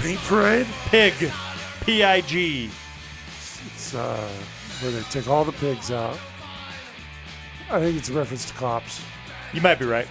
Pink 0.00 0.18
Parade. 0.20 0.66
Pig. 0.86 1.30
P 1.84 2.02
I 2.02 2.22
G. 2.22 2.70
It's 3.66 3.94
uh, 3.94 4.28
where 4.80 4.90
they 4.90 5.02
take 5.02 5.28
all 5.28 5.44
the 5.44 5.52
pigs 5.52 5.90
out. 5.90 6.18
I 7.70 7.78
think 7.80 7.98
it's 7.98 8.08
a 8.08 8.14
reference 8.14 8.46
to 8.46 8.54
cops. 8.54 9.02
You 9.52 9.60
might 9.60 9.78
be 9.78 9.84
right. 9.84 10.08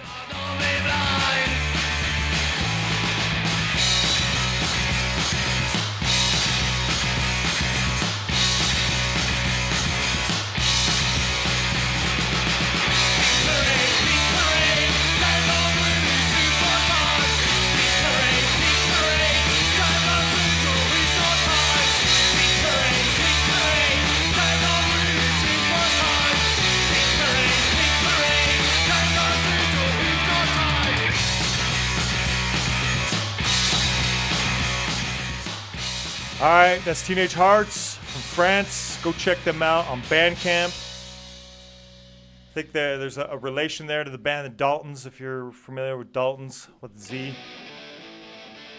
Right, 36.66 36.84
that's 36.84 37.06
Teenage 37.06 37.32
Hearts 37.34 37.94
from 37.96 38.22
France. 38.22 38.98
Go 39.02 39.12
check 39.12 39.42
them 39.44 39.62
out 39.62 39.86
on 39.88 40.02
Bandcamp. 40.02 40.68
I 40.68 42.54
think 42.54 42.72
there, 42.72 42.98
there's 42.98 43.18
a, 43.18 43.28
a 43.30 43.38
relation 43.38 43.86
there 43.86 44.02
to 44.02 44.10
the 44.10 44.18
band 44.18 44.46
the 44.46 44.64
Daltons, 44.64 45.06
if 45.06 45.20
you're 45.20 45.52
familiar 45.52 45.96
with 45.96 46.12
Daltons 46.12 46.68
with 46.80 46.98
Z. 46.98 47.34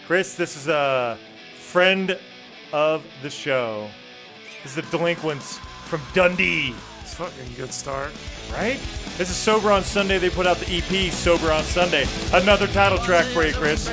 Chris, 0.06 0.34
this 0.34 0.56
is 0.56 0.68
a 0.68 1.18
friend 1.60 2.18
of 2.72 3.04
the 3.22 3.30
show. 3.30 3.88
This 4.62 4.76
is 4.76 4.84
the 4.84 4.96
Delinquents 4.96 5.58
from 5.84 6.02
Dundee, 6.12 6.74
It's 7.00 7.14
a 7.14 7.16
fucking 7.16 7.54
good 7.56 7.72
start. 7.72 8.12
right? 8.52 8.78
This 9.16 9.30
is 9.30 9.36
Sober 9.36 9.72
on 9.72 9.82
Sunday. 9.82 10.18
They 10.18 10.30
put 10.30 10.46
out 10.46 10.58
the 10.58 10.70
EP 10.76 11.10
Sober 11.12 11.50
on 11.52 11.62
Sunday. 11.64 12.04
Another 12.34 12.66
title 12.66 12.98
track 12.98 13.24
for 13.26 13.46
you, 13.46 13.54
Chris. 13.54 13.88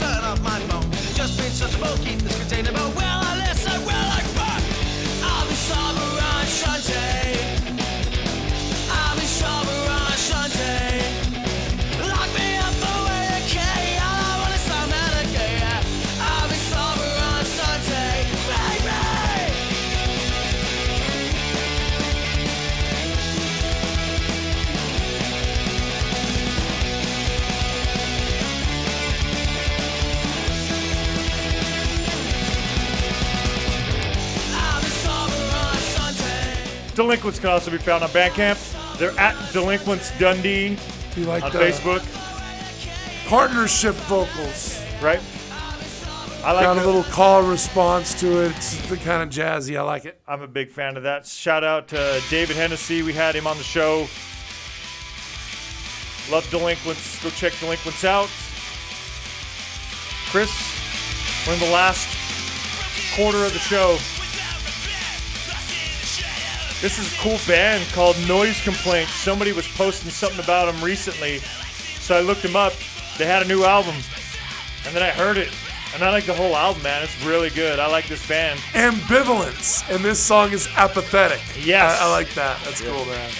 Turn 0.00 0.24
off 0.24 0.42
my 0.42 0.58
phone. 0.68 0.90
Just 1.14 1.36
been 1.36 1.52
such 1.52 1.74
a 1.74 1.78
bull, 1.78 1.96
keep 1.98 2.18
this 2.20 2.36
container, 2.40 2.72
but 2.72 3.09
Delinquents 37.00 37.38
can 37.38 37.48
also 37.48 37.70
be 37.70 37.78
found 37.78 38.04
on 38.04 38.10
Bandcamp. 38.10 38.58
They're 38.98 39.18
at 39.18 39.34
Delinquents 39.54 40.12
Dundee 40.18 40.76
You 41.16 41.24
like 41.24 41.42
on 41.42 41.50
the 41.50 41.58
Facebook, 41.58 42.02
partnership 43.26 43.94
vocals? 44.04 44.78
right? 45.00 45.18
I 46.44 46.52
like 46.52 46.64
Got 46.64 46.76
a 46.76 46.80
the- 46.80 46.86
little 46.86 47.04
call 47.04 47.40
response 47.42 48.12
to 48.20 48.42
it. 48.44 48.52
It's 48.54 48.76
the 48.88 48.98
kind 48.98 49.22
of 49.22 49.30
jazzy. 49.30 49.78
I 49.78 49.82
like 49.82 50.04
it. 50.04 50.20
I'm 50.28 50.42
a 50.42 50.46
big 50.46 50.70
fan 50.70 50.98
of 50.98 51.04
that. 51.04 51.26
Shout 51.26 51.64
out 51.64 51.88
to 51.88 52.20
David 52.28 52.56
Hennessy. 52.56 53.00
We 53.02 53.14
had 53.14 53.34
him 53.34 53.46
on 53.46 53.56
the 53.56 53.64
show. 53.64 54.00
Love 56.30 56.46
Delinquents. 56.50 57.22
Go 57.22 57.30
check 57.30 57.54
Delinquents 57.60 58.04
out. 58.04 58.28
Chris, 60.30 60.50
we're 61.46 61.54
in 61.54 61.60
the 61.60 61.70
last 61.70 62.08
quarter 63.16 63.42
of 63.46 63.54
the 63.54 63.58
show. 63.58 63.96
This 66.80 66.98
is 66.98 67.12
a 67.12 67.16
cool 67.18 67.38
band 67.46 67.86
called 67.92 68.16
Noise 68.26 68.62
Complaint. 68.62 69.08
Somebody 69.10 69.52
was 69.52 69.68
posting 69.68 70.10
something 70.10 70.42
about 70.42 70.72
them 70.72 70.82
recently. 70.82 71.38
So 72.00 72.16
I 72.16 72.20
looked 72.20 72.42
them 72.42 72.56
up. 72.56 72.72
They 73.18 73.26
had 73.26 73.42
a 73.42 73.46
new 73.46 73.64
album. 73.64 73.94
And 74.86 74.96
then 74.96 75.02
I 75.02 75.10
heard 75.10 75.36
it. 75.36 75.52
And 75.92 76.02
I 76.02 76.10
like 76.10 76.24
the 76.24 76.32
whole 76.32 76.56
album, 76.56 76.82
man. 76.82 77.02
It's 77.02 77.22
really 77.22 77.50
good. 77.50 77.78
I 77.78 77.86
like 77.86 78.08
this 78.08 78.26
band. 78.26 78.58
Ambivalence, 78.72 79.84
and 79.94 80.02
this 80.02 80.18
song 80.18 80.52
is 80.52 80.68
apathetic. 80.76 81.40
Yes. 81.62 82.00
I, 82.00 82.06
I 82.06 82.10
like 82.10 82.32
that. 82.34 82.58
That's 82.64 82.80
cool, 82.80 83.04
man. 83.04 83.30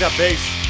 Like 0.00 0.10
that 0.10 0.18
bass. 0.18 0.66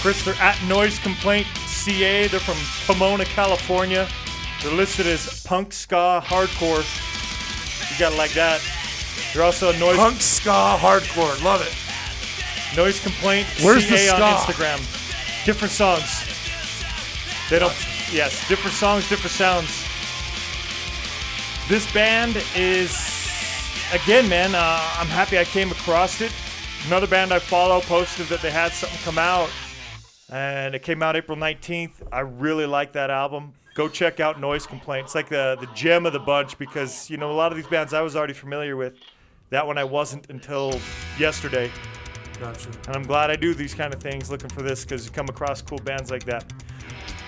Chris, 0.00 0.24
they're 0.24 0.34
at 0.34 0.60
Noise 0.66 0.98
Complaint 0.98 1.46
CA. 1.66 2.26
They're 2.26 2.40
from 2.40 2.56
Pomona, 2.86 3.24
California. 3.24 4.08
They're 4.62 4.72
listed 4.72 5.06
as 5.06 5.42
punk 5.44 5.72
ska 5.72 6.22
hardcore. 6.24 6.82
You 7.90 7.98
gotta 7.98 8.16
like 8.16 8.32
that. 8.32 8.71
They're 9.32 9.42
also 9.42 9.70
a 9.70 9.78
noise 9.78 9.96
Punk 9.96 10.20
ska 10.20 10.76
hardcore. 10.78 11.42
Love 11.42 11.62
it. 11.62 12.76
noise 12.76 13.00
complaint 13.00 13.46
Where's 13.62 13.86
CA 13.86 14.06
the 14.16 14.22
on 14.22 14.40
ska? 14.40 14.52
Instagram. 14.52 15.44
Different 15.46 15.72
songs. 15.72 16.24
They 17.50 17.58
don't. 17.58 17.74
Yes, 18.12 18.46
different 18.48 18.76
songs, 18.76 19.08
different 19.08 19.32
sounds. 19.32 19.70
This 21.68 21.90
band 21.92 22.36
is 22.56 22.92
again, 23.92 24.28
man. 24.28 24.54
Uh, 24.54 24.80
I'm 24.98 25.06
happy 25.06 25.38
I 25.38 25.44
came 25.44 25.70
across 25.70 26.20
it. 26.20 26.32
Another 26.86 27.06
band 27.06 27.32
I 27.32 27.38
follow 27.38 27.80
posted 27.80 28.26
that 28.26 28.42
they 28.42 28.50
had 28.50 28.72
something 28.72 28.98
come 29.04 29.18
out, 29.18 29.48
and 30.30 30.74
it 30.74 30.82
came 30.82 31.02
out 31.02 31.16
April 31.16 31.38
19th. 31.38 31.92
I 32.10 32.20
really 32.20 32.66
like 32.66 32.92
that 32.92 33.10
album. 33.10 33.54
Go 33.74 33.88
check 33.88 34.20
out 34.20 34.38
Noise 34.40 34.66
Complaint. 34.66 35.06
It's 35.06 35.14
like 35.14 35.28
the 35.28 35.56
the 35.60 35.66
gem 35.74 36.04
of 36.04 36.12
the 36.12 36.18
bunch 36.18 36.58
because 36.58 37.08
you 37.08 37.16
know 37.16 37.30
a 37.30 37.32
lot 37.32 37.52
of 37.52 37.56
these 37.56 37.66
bands 37.66 37.94
I 37.94 38.02
was 38.02 38.16
already 38.16 38.34
familiar 38.34 38.76
with. 38.76 38.94
That 39.50 39.66
one 39.66 39.78
I 39.78 39.84
wasn't 39.84 40.28
until 40.30 40.78
yesterday. 41.18 41.70
Gotcha. 42.38 42.68
And 42.86 42.96
I'm 42.96 43.02
glad 43.02 43.30
I 43.30 43.36
do 43.36 43.54
these 43.54 43.74
kind 43.74 43.94
of 43.94 44.00
things 44.00 44.30
looking 44.30 44.50
for 44.50 44.62
this 44.62 44.84
because 44.84 45.06
you 45.06 45.12
come 45.12 45.28
across 45.28 45.62
cool 45.62 45.78
bands 45.78 46.10
like 46.10 46.24
that. 46.24 46.50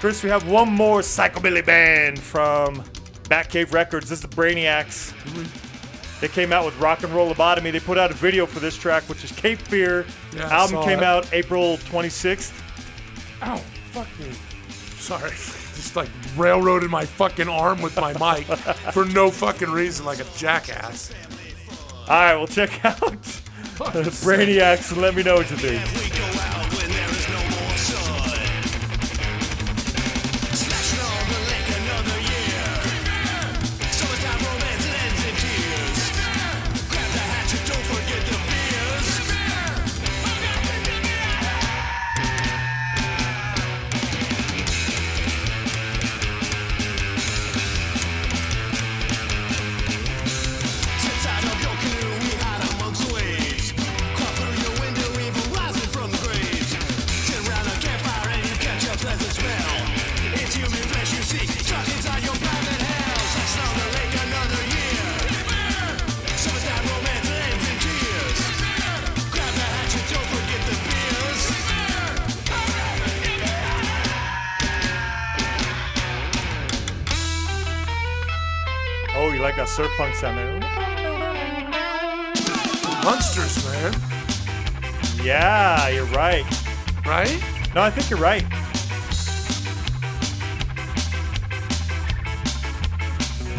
Chris, 0.01 0.23
we 0.23 0.29
have 0.31 0.49
one 0.49 0.71
more 0.71 1.01
psychobilly 1.01 1.65
band 1.65 2.19
from 2.19 2.83
Batcave 3.25 3.73
Records. 3.73 4.09
This 4.09 4.23
is 4.23 4.29
the 4.29 4.37
Brainiacs. 4.37 5.13
Mm-hmm. 5.13 6.21
They 6.21 6.29
came 6.29 6.53
out 6.53 6.65
with 6.65 6.79
Rock 6.79 7.03
and 7.03 7.13
Roll 7.13 7.33
Lobotomy. 7.33 7.73
They 7.73 7.81
put 7.81 7.99
out 7.99 8.11
a 8.11 8.15
video 8.15 8.47
for 8.47 8.61
this 8.61 8.77
track, 8.77 9.03
which 9.05 9.25
is 9.25 9.33
Cape 9.33 9.59
Fear. 9.59 10.07
Yeah, 10.35 10.49
Album 10.49 10.83
came 10.85 10.99
it. 10.99 11.05
out 11.05 11.33
April 11.33 11.77
26th. 11.79 12.53
Ow, 13.43 13.57
fuck 13.93 14.09
me. 14.19 14.33
Sorry. 14.99 15.33
Just 15.85 15.97
like 15.97 16.09
railroaded 16.35 16.89
my 16.89 17.05
fucking 17.05 17.47
arm 17.47 17.83
with 17.83 17.95
my 17.97 18.15
mic 18.15 18.47
for 18.95 19.05
no 19.05 19.31
fucking 19.31 19.69
reason, 19.69 20.07
like 20.07 20.19
a 20.19 20.25
jackass. 20.35 21.13
All 21.93 22.09
right, 22.09 22.37
well, 22.37 22.47
check 22.47 22.83
out 22.87 22.97
Brainiacs 23.77 24.93
and 24.93 25.03
let 25.03 25.15
me 25.15 25.23
know 25.23 25.35
what 25.37 25.51
you 25.51 25.57
think. 25.59 26.74
Surf 79.75 79.91
punk 79.97 80.15
sound 80.15 80.39
there? 80.39 80.61
Munsters, 83.03 83.65
man. 83.65 83.93
Yeah, 85.21 85.89
you're 85.89 86.05
right. 86.15 86.45
Right? 87.05 87.43
No, 87.75 87.83
I 87.83 87.91
think 87.91 88.09
you're 88.09 88.21
right. 88.21 88.45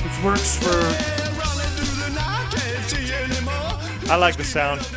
Which 0.05 0.23
works 0.23 0.57
for 0.57 0.69
Running 0.69 1.71
through 1.75 2.05
the 2.05 2.11
night, 2.15 2.47
can't 2.49 2.85
see 2.85 3.13
anymore. 3.13 4.09
I 4.09 4.15
like 4.15 4.37
the 4.37 4.45
sound. 4.45 4.87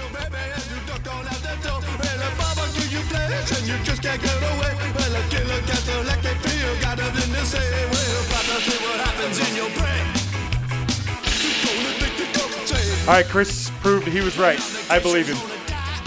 All 13.09 13.15
right, 13.15 13.25
Chris 13.25 13.71
proved 13.81 14.07
he 14.07 14.21
was 14.21 14.37
right. 14.39 14.61
I 14.91 14.99
believe 14.99 15.29
him. 15.29 15.39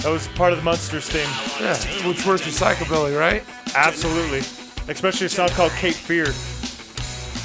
That 0.04 0.12
was 0.12 0.28
part 0.30 0.52
of 0.54 0.60
the 0.60 0.64
Munsters 0.64 1.10
theme. 1.10 1.28
Yeah, 1.60 1.76
which 2.08 2.24
works 2.28 2.45
with 2.45 2.56
psychobilly, 2.56 3.18
right? 3.20 3.43
Absolutely. 3.76 4.39
Especially 4.88 5.26
a 5.26 5.30
song 5.30 5.49
called 5.49 5.72
Cape 5.72 5.95
Fear. 5.95 6.28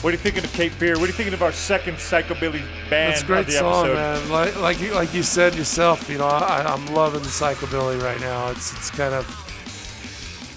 What 0.03 0.11
are 0.11 0.13
you 0.13 0.19
thinking 0.19 0.45
of 0.45 0.53
Cape 0.53 0.73
Fear? 0.73 0.97
What 0.99 1.05
are 1.05 1.07
you 1.07 1.13
thinking 1.15 1.33
of 1.33 1.43
our 1.43 1.53
second 1.53 1.95
psychobilly 1.95 2.61
band 2.91 3.15
That's 3.15 3.23
a 3.23 3.25
great 3.27 3.41
of 3.41 3.47
the 3.47 3.53
song, 3.53 3.87
episode? 3.87 3.95
man. 3.95 4.31
Like 4.31 4.57
like 4.61 4.79
you, 4.79 4.93
like 4.95 5.15
you 5.15 5.23
said 5.23 5.55
yourself, 5.55 6.09
you 6.11 6.19
know, 6.19 6.27
I, 6.27 6.63
I'm 6.63 6.85
loving 6.95 7.23
the 7.23 7.29
psychobilly 7.29 7.99
right 8.03 8.21
now. 8.21 8.51
It's 8.51 8.75
it's 8.75 8.91
kind 8.91 9.15
of 9.15 9.25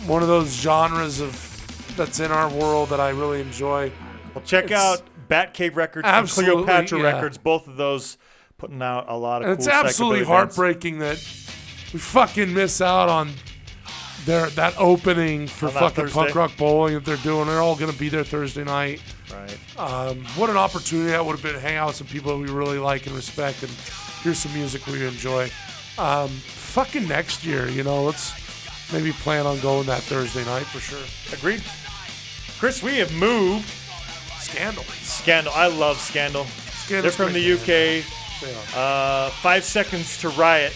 one 0.05 0.21
of 0.21 0.27
those 0.27 0.53
genres 0.53 1.21
of 1.21 1.45
that's 1.95 2.19
in 2.19 2.31
our 2.31 2.49
world 2.49 2.89
that 2.89 2.99
I 2.99 3.11
really 3.11 3.39
enjoy. 3.39 3.93
Well, 4.35 4.43
check 4.43 4.65
It's- 4.65 4.77
out 4.79 5.03
Batcave 5.29 5.75
Records 5.77 6.05
and 6.05 6.15
Absolutely, 6.15 6.63
Cleopatra 6.65 6.99
yeah. 6.99 7.13
Records. 7.13 7.37
Both 7.37 7.67
of 7.69 7.77
those 7.77 8.17
putting 8.59 8.81
out 8.81 9.05
a 9.07 9.17
lot 9.17 9.41
of 9.41 9.45
cool 9.47 9.53
it's 9.55 9.67
absolutely 9.67 10.19
bands. 10.19 10.29
heartbreaking 10.29 10.99
that 10.99 11.15
we 11.93 11.99
fucking 11.99 12.53
miss 12.53 12.81
out 12.81 13.09
on 13.09 13.31
their 14.25 14.47
that 14.51 14.75
opening 14.77 15.47
for 15.47 15.67
On 15.67 15.71
fucking 15.71 15.95
Thursday. 16.03 16.13
punk 16.19 16.35
rock 16.35 16.51
bowling 16.57 16.93
that 16.93 17.05
they're 17.05 17.17
doing. 17.17 17.47
They're 17.47 17.61
all 17.61 17.75
gonna 17.75 17.93
be 17.93 18.09
there 18.09 18.23
Thursday 18.23 18.63
night. 18.63 19.01
Right. 19.33 19.79
Um, 19.79 20.25
what 20.35 20.49
an 20.49 20.57
opportunity 20.57 21.11
that 21.11 21.25
would 21.25 21.33
have 21.33 21.41
been 21.43 21.53
to 21.53 21.59
hang 21.59 21.77
out 21.77 21.87
with 21.87 21.95
some 21.95 22.07
people 22.07 22.31
that 22.37 22.37
we 22.45 22.53
really 22.53 22.77
like 22.79 23.07
and 23.07 23.15
respect 23.15 23.63
and 23.63 23.71
hear 24.23 24.33
some 24.33 24.53
music 24.53 24.85
we 24.87 25.05
enjoy. 25.05 25.49
Um, 25.97 26.29
fucking 26.29 27.07
next 27.07 27.45
year, 27.45 27.69
you 27.69 27.83
know, 27.83 28.03
let's 28.03 28.33
maybe 28.91 29.11
plan 29.13 29.45
on 29.45 29.59
going 29.61 29.85
that 29.87 30.01
Thursday 30.01 30.43
night 30.45 30.65
for 30.65 30.79
sure. 30.79 30.99
Agreed. 31.33 31.63
Chris, 32.59 32.83
we 32.83 32.97
have 32.97 33.13
moved. 33.13 33.67
Scandal. 34.39 34.83
Scandal. 34.83 35.53
I 35.55 35.67
love 35.67 35.97
Scandal. 35.97 36.45
They're 36.87 37.11
from 37.11 37.33
the 37.33 37.53
UK. 37.53 38.03
Uh, 38.75 39.29
Five 39.29 39.63
Seconds 39.63 40.17
to 40.19 40.29
Riot. 40.29 40.73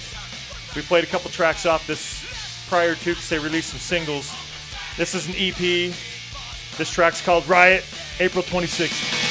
We 0.75 0.81
played 0.81 1.03
a 1.03 1.07
couple 1.07 1.31
tracks 1.31 1.65
off 1.65 1.85
this 1.87 2.23
prior 2.67 2.95
to 2.95 3.05
because 3.05 3.29
they 3.29 3.39
released 3.39 3.69
some 3.69 3.79
singles. 3.79 4.33
This 4.97 5.15
is 5.15 5.27
an 5.27 5.33
EP. 5.37 5.93
This 6.77 6.91
track's 6.91 7.21
called 7.21 7.47
Riot, 7.47 7.85
April 8.19 8.43
26th. 8.43 9.22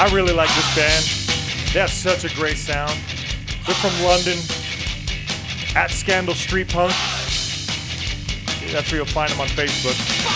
I 0.00 0.08
really 0.14 0.32
like 0.32 0.48
this 0.54 0.74
band. 0.74 1.04
They 1.74 1.80
have 1.80 1.90
such 1.90 2.24
a 2.24 2.34
great 2.34 2.56
sound. 2.56 2.98
They're 3.66 3.74
from 3.74 3.92
London. 4.02 4.38
At 5.76 5.90
Scandal 5.90 6.34
Street 6.34 6.70
Punk. 6.70 6.94
That's 8.72 8.90
where 8.90 8.96
you'll 8.96 9.04
find 9.04 9.30
them 9.30 9.42
on 9.42 9.48
Facebook. 9.48 10.29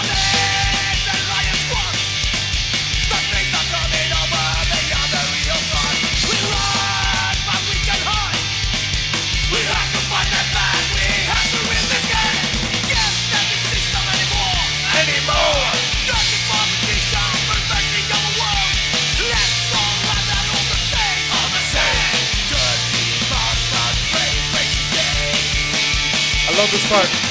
Love 26.65 26.73
this 26.73 26.89
part. 26.89 27.24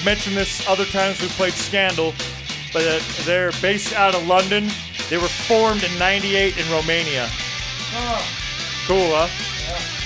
I've 0.00 0.06
mentioned 0.06 0.34
this 0.34 0.66
other 0.66 0.86
times 0.86 1.20
we 1.20 1.28
played 1.28 1.52
Scandal, 1.52 2.14
but 2.72 2.82
uh, 2.86 3.00
they're 3.26 3.52
based 3.60 3.92
out 3.92 4.14
of 4.14 4.26
London. 4.26 4.66
They 5.10 5.18
were 5.18 5.28
formed 5.28 5.84
in 5.84 5.98
98 5.98 6.56
in 6.56 6.72
Romania. 6.72 7.28
Cool, 8.86 9.10
huh? 9.12 9.28
Can't 9.28 9.99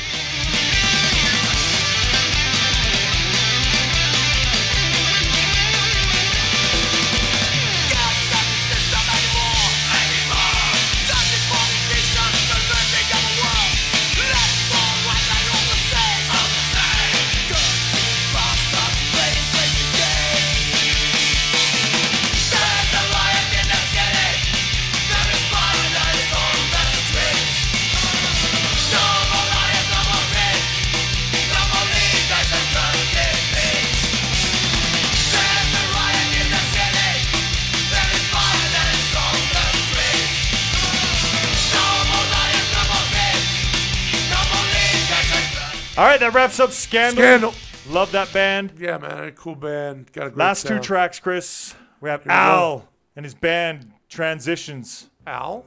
All 45.96 46.04
right, 46.04 46.18
that 46.18 46.34
wraps 46.34 46.58
up 46.58 46.72
Scandal. 46.72 47.22
Scandal. 47.22 47.54
Love 47.88 48.10
that 48.12 48.32
band. 48.32 48.72
Yeah, 48.78 48.98
man, 48.98 49.24
a 49.24 49.30
cool 49.30 49.54
band. 49.54 50.10
Got 50.12 50.26
a 50.26 50.30
great 50.30 50.38
Last 50.38 50.66
two 50.66 50.80
tracks, 50.80 51.20
Chris. 51.20 51.74
We 52.00 52.10
have 52.10 52.24
we 52.24 52.30
go. 52.30 52.34
Al 52.34 52.88
and 53.14 53.24
his 53.24 53.34
band 53.34 53.92
Transitions. 54.08 55.08
Al. 55.26 55.64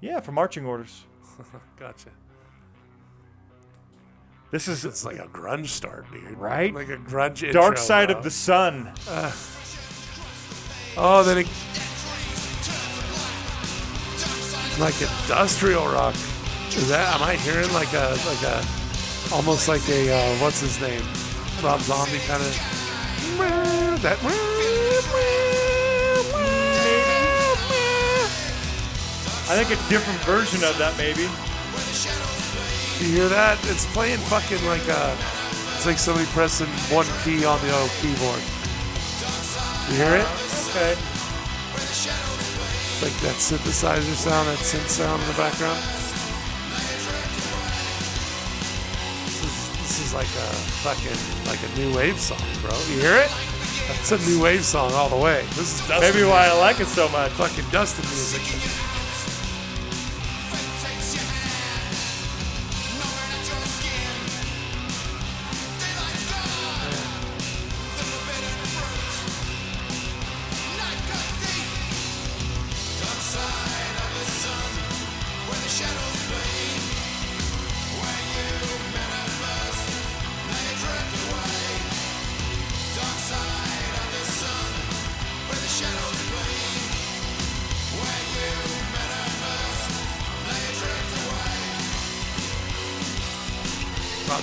Yeah, 0.00 0.20
for 0.20 0.32
marching 0.32 0.66
orders. 0.66 1.04
Gotcha. 1.78 2.10
This 4.50 4.68
is 4.68 4.84
It's 4.84 5.06
like 5.06 5.18
a 5.18 5.26
grunge 5.28 5.68
start, 5.68 6.04
dude. 6.12 6.36
Right? 6.36 6.74
Like 6.74 6.90
a 6.90 6.98
grunge 6.98 7.42
intro. 7.42 7.52
Dark 7.52 7.78
Side 7.78 8.10
of 8.10 8.22
the 8.22 8.30
Sun. 8.30 8.92
Uh, 9.08 9.32
oh, 10.98 11.22
then 11.24 11.38
it. 11.38 11.48
Like 14.78 15.00
industrial 15.00 15.86
rock. 15.86 16.14
Is 16.68 16.88
that? 16.88 17.14
Am 17.14 17.22
I 17.22 17.36
hearing 17.36 17.72
like 17.72 17.92
a 17.94 18.18
like 18.26 18.42
a 18.42 18.81
almost 19.32 19.66
like 19.68 19.86
a 19.88 20.12
uh, 20.12 20.36
what's 20.36 20.60
his 20.60 20.80
name? 20.80 21.02
Rob 21.64 21.80
Zombie 21.80 22.18
kind 22.28 22.42
of 22.42 22.52
that. 24.02 24.18
I 29.48 29.64
think 29.64 29.68
a 29.68 29.88
different 29.88 30.18
version 30.20 30.64
of 30.64 30.78
that, 30.78 30.96
maybe. 30.96 31.28
You 33.00 33.20
hear 33.20 33.28
that? 33.28 33.58
It's 33.64 33.86
playing 33.92 34.18
fucking 34.18 34.64
like 34.66 34.86
a. 34.88 35.16
It's 35.76 35.86
like 35.86 35.98
somebody 35.98 36.26
pressing 36.28 36.68
one 36.94 37.06
key 37.24 37.44
on 37.44 37.60
the 37.60 37.72
old 37.76 37.90
keyboard. 38.00 38.42
You 39.90 39.96
hear 39.96 40.16
it? 40.22 40.28
Okay. 40.70 40.94
Like 43.02 43.16
that 43.20 43.36
synthesizer 43.36 44.14
sound, 44.14 44.48
that 44.48 44.58
synth 44.58 44.88
sound 44.88 45.20
in 45.22 45.28
the 45.28 45.34
background. 45.34 46.01
Like 50.14 50.26
a 50.26 50.48
fucking 50.84 51.18
like 51.48 51.60
a 51.62 51.78
new 51.78 51.94
wave 51.96 52.18
song, 52.18 52.38
bro. 52.60 52.70
You 52.90 53.00
hear 53.00 53.16
it? 53.16 53.30
That's 53.88 54.12
a 54.12 54.18
new 54.28 54.42
wave 54.42 54.64
song 54.64 54.92
all 54.92 55.08
the 55.08 55.16
way. 55.16 55.42
This 55.50 55.80
is 55.80 55.88
Dustin. 55.88 56.00
Maybe 56.00 56.24
why 56.24 56.48
I 56.48 56.58
like 56.58 56.80
it 56.80 56.86
so 56.86 57.08
much. 57.08 57.32
fucking 57.32 57.64
Dustin 57.70 58.04
music. 58.04 58.91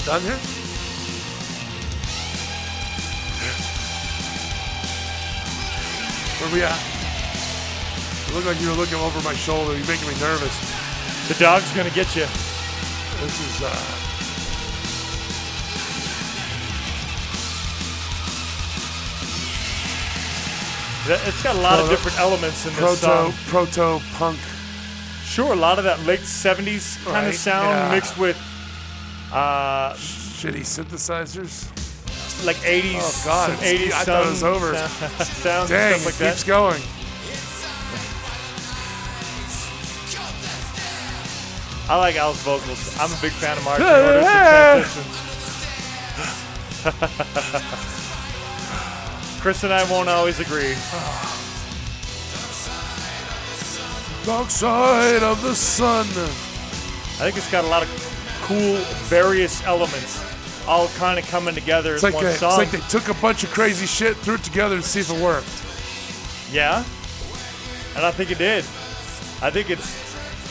Done 0.10 0.22
here? 0.24 0.40
Where 6.42 6.52
we 6.52 6.64
at? 6.64 6.82
You 8.28 8.34
look 8.34 8.46
like 8.46 8.60
you 8.60 8.70
were 8.70 8.76
looking 8.76 8.98
over 8.98 9.22
my 9.22 9.36
shoulder. 9.36 9.78
You're 9.78 9.86
making 9.86 10.08
me 10.08 10.16
nervous. 10.20 10.56
The 11.28 11.36
dog's 11.36 11.72
gonna 11.76 11.92
get 11.92 12.16
you. 12.16 12.26
This 13.22 13.38
is 13.38 13.62
uh. 13.62 13.96
It's 21.28 21.44
got 21.44 21.56
a 21.56 21.62
lot 21.62 21.80
of 21.80 21.88
different 21.88 22.20
elements 22.20 22.66
in 22.66 22.72
this 22.74 22.80
proto 22.80 22.96
song. 22.98 23.34
proto 23.46 24.04
punk. 24.16 24.40
Sure, 25.24 25.54
a 25.54 25.56
lot 25.56 25.78
of 25.78 25.84
that 25.84 26.04
late 26.08 26.22
'70s 26.22 26.98
kind 27.06 27.28
of 27.28 27.36
sound 27.36 27.68
yeah. 27.68 27.92
mixed 27.92 28.18
with 28.18 28.49
uh, 29.32 29.94
Shitty 29.94 30.62
synthesizers. 30.62 31.68
like 32.46 32.58
'80s, 32.58 32.96
Oh, 32.98 33.22
God, 33.26 33.50
some 33.50 33.58
'80s 33.66 33.92
I 33.92 34.04
thought 34.04 34.26
it 34.26 34.30
was 34.30 34.44
over. 34.44 34.76
sounds 35.26 35.70
Dang, 35.70 35.94
and 35.94 36.02
it 36.02 36.04
stuff 36.04 36.22
like 36.22 36.32
keeps 36.32 36.44
that. 36.44 36.48
going. 36.48 36.82
I 41.92 41.96
like 41.98 42.16
Al's 42.18 42.38
vocals. 42.44 42.96
I'm 43.00 43.12
a 43.12 43.18
big 43.20 43.32
fan 43.32 43.58
of 43.58 43.66
and 43.68 44.86
transitions. 44.86 45.26
Chris 49.42 49.64
and 49.64 49.74
I 49.74 49.84
won't 49.90 50.08
always 50.08 50.40
agree. 50.40 50.76
Dark 54.26 54.52
side 54.52 55.24
of 55.24 55.42
the 55.42 55.56
sun. 55.56 56.06
I 56.06 57.24
think 57.24 57.38
it's 57.38 57.50
got 57.52 57.64
a 57.64 57.68
lot 57.68 57.82
of 57.82 57.90
cool, 58.50 58.76
various 59.08 59.64
elements, 59.66 60.20
all 60.68 60.88
kind 60.98 61.18
of 61.20 61.26
coming 61.30 61.54
together 61.56 61.94
It's 61.96 62.04
as 62.04 62.14
like, 62.14 62.14
one 62.16 62.26
a, 62.26 62.30
it's 62.30 62.42
like 62.42 62.72
they 62.72 62.80
took 62.90 63.08
a 63.08 63.14
bunch 63.22 63.44
of 63.44 63.52
crazy 63.52 63.86
shit, 63.86 64.18
threw 64.18 64.36
it 64.36 64.44
together 64.44 64.76
to 64.78 64.82
see 64.84 65.00
if 65.02 65.10
it 65.12 65.22
worked. 65.22 65.48
Yeah, 66.52 66.84
and 67.96 68.04
I 68.06 68.12
think 68.12 68.32
it 68.32 68.38
did. 68.40 68.66
I 69.42 69.50
think 69.52 69.70
it's 69.70 69.88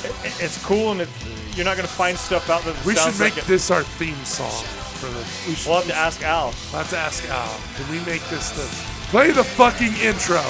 it- 0.04 0.14
it's 0.44 0.64
cool, 0.64 0.92
and 0.92 1.00
it's, 1.00 1.56
you're 1.56 1.64
not 1.64 1.76
gonna 1.76 1.88
find 1.88 2.16
stuff 2.16 2.48
out 2.48 2.62
that 2.62 2.74
We 2.84 2.94
should 2.94 3.18
make 3.18 3.34
like 3.34 3.38
it. 3.38 3.44
this 3.46 3.70
our 3.70 3.82
theme 3.82 4.24
song 4.24 4.62
for 5.00 5.06
the. 5.06 5.18
We 5.48 5.54
should 5.56 5.66
We'll 5.66 5.76
have 5.78 5.88
to 5.88 5.94
ask 5.96 6.22
Al. 6.22 6.54
We'll 6.72 6.82
have 6.82 6.90
to 6.90 6.98
ask 6.98 7.28
Al. 7.28 7.60
Can 7.76 7.90
we 7.90 7.98
make 8.06 8.22
this 8.30 8.50
the 8.50 8.62
play 9.10 9.32
the 9.32 9.42
fucking 9.44 9.94
intro? 9.96 10.42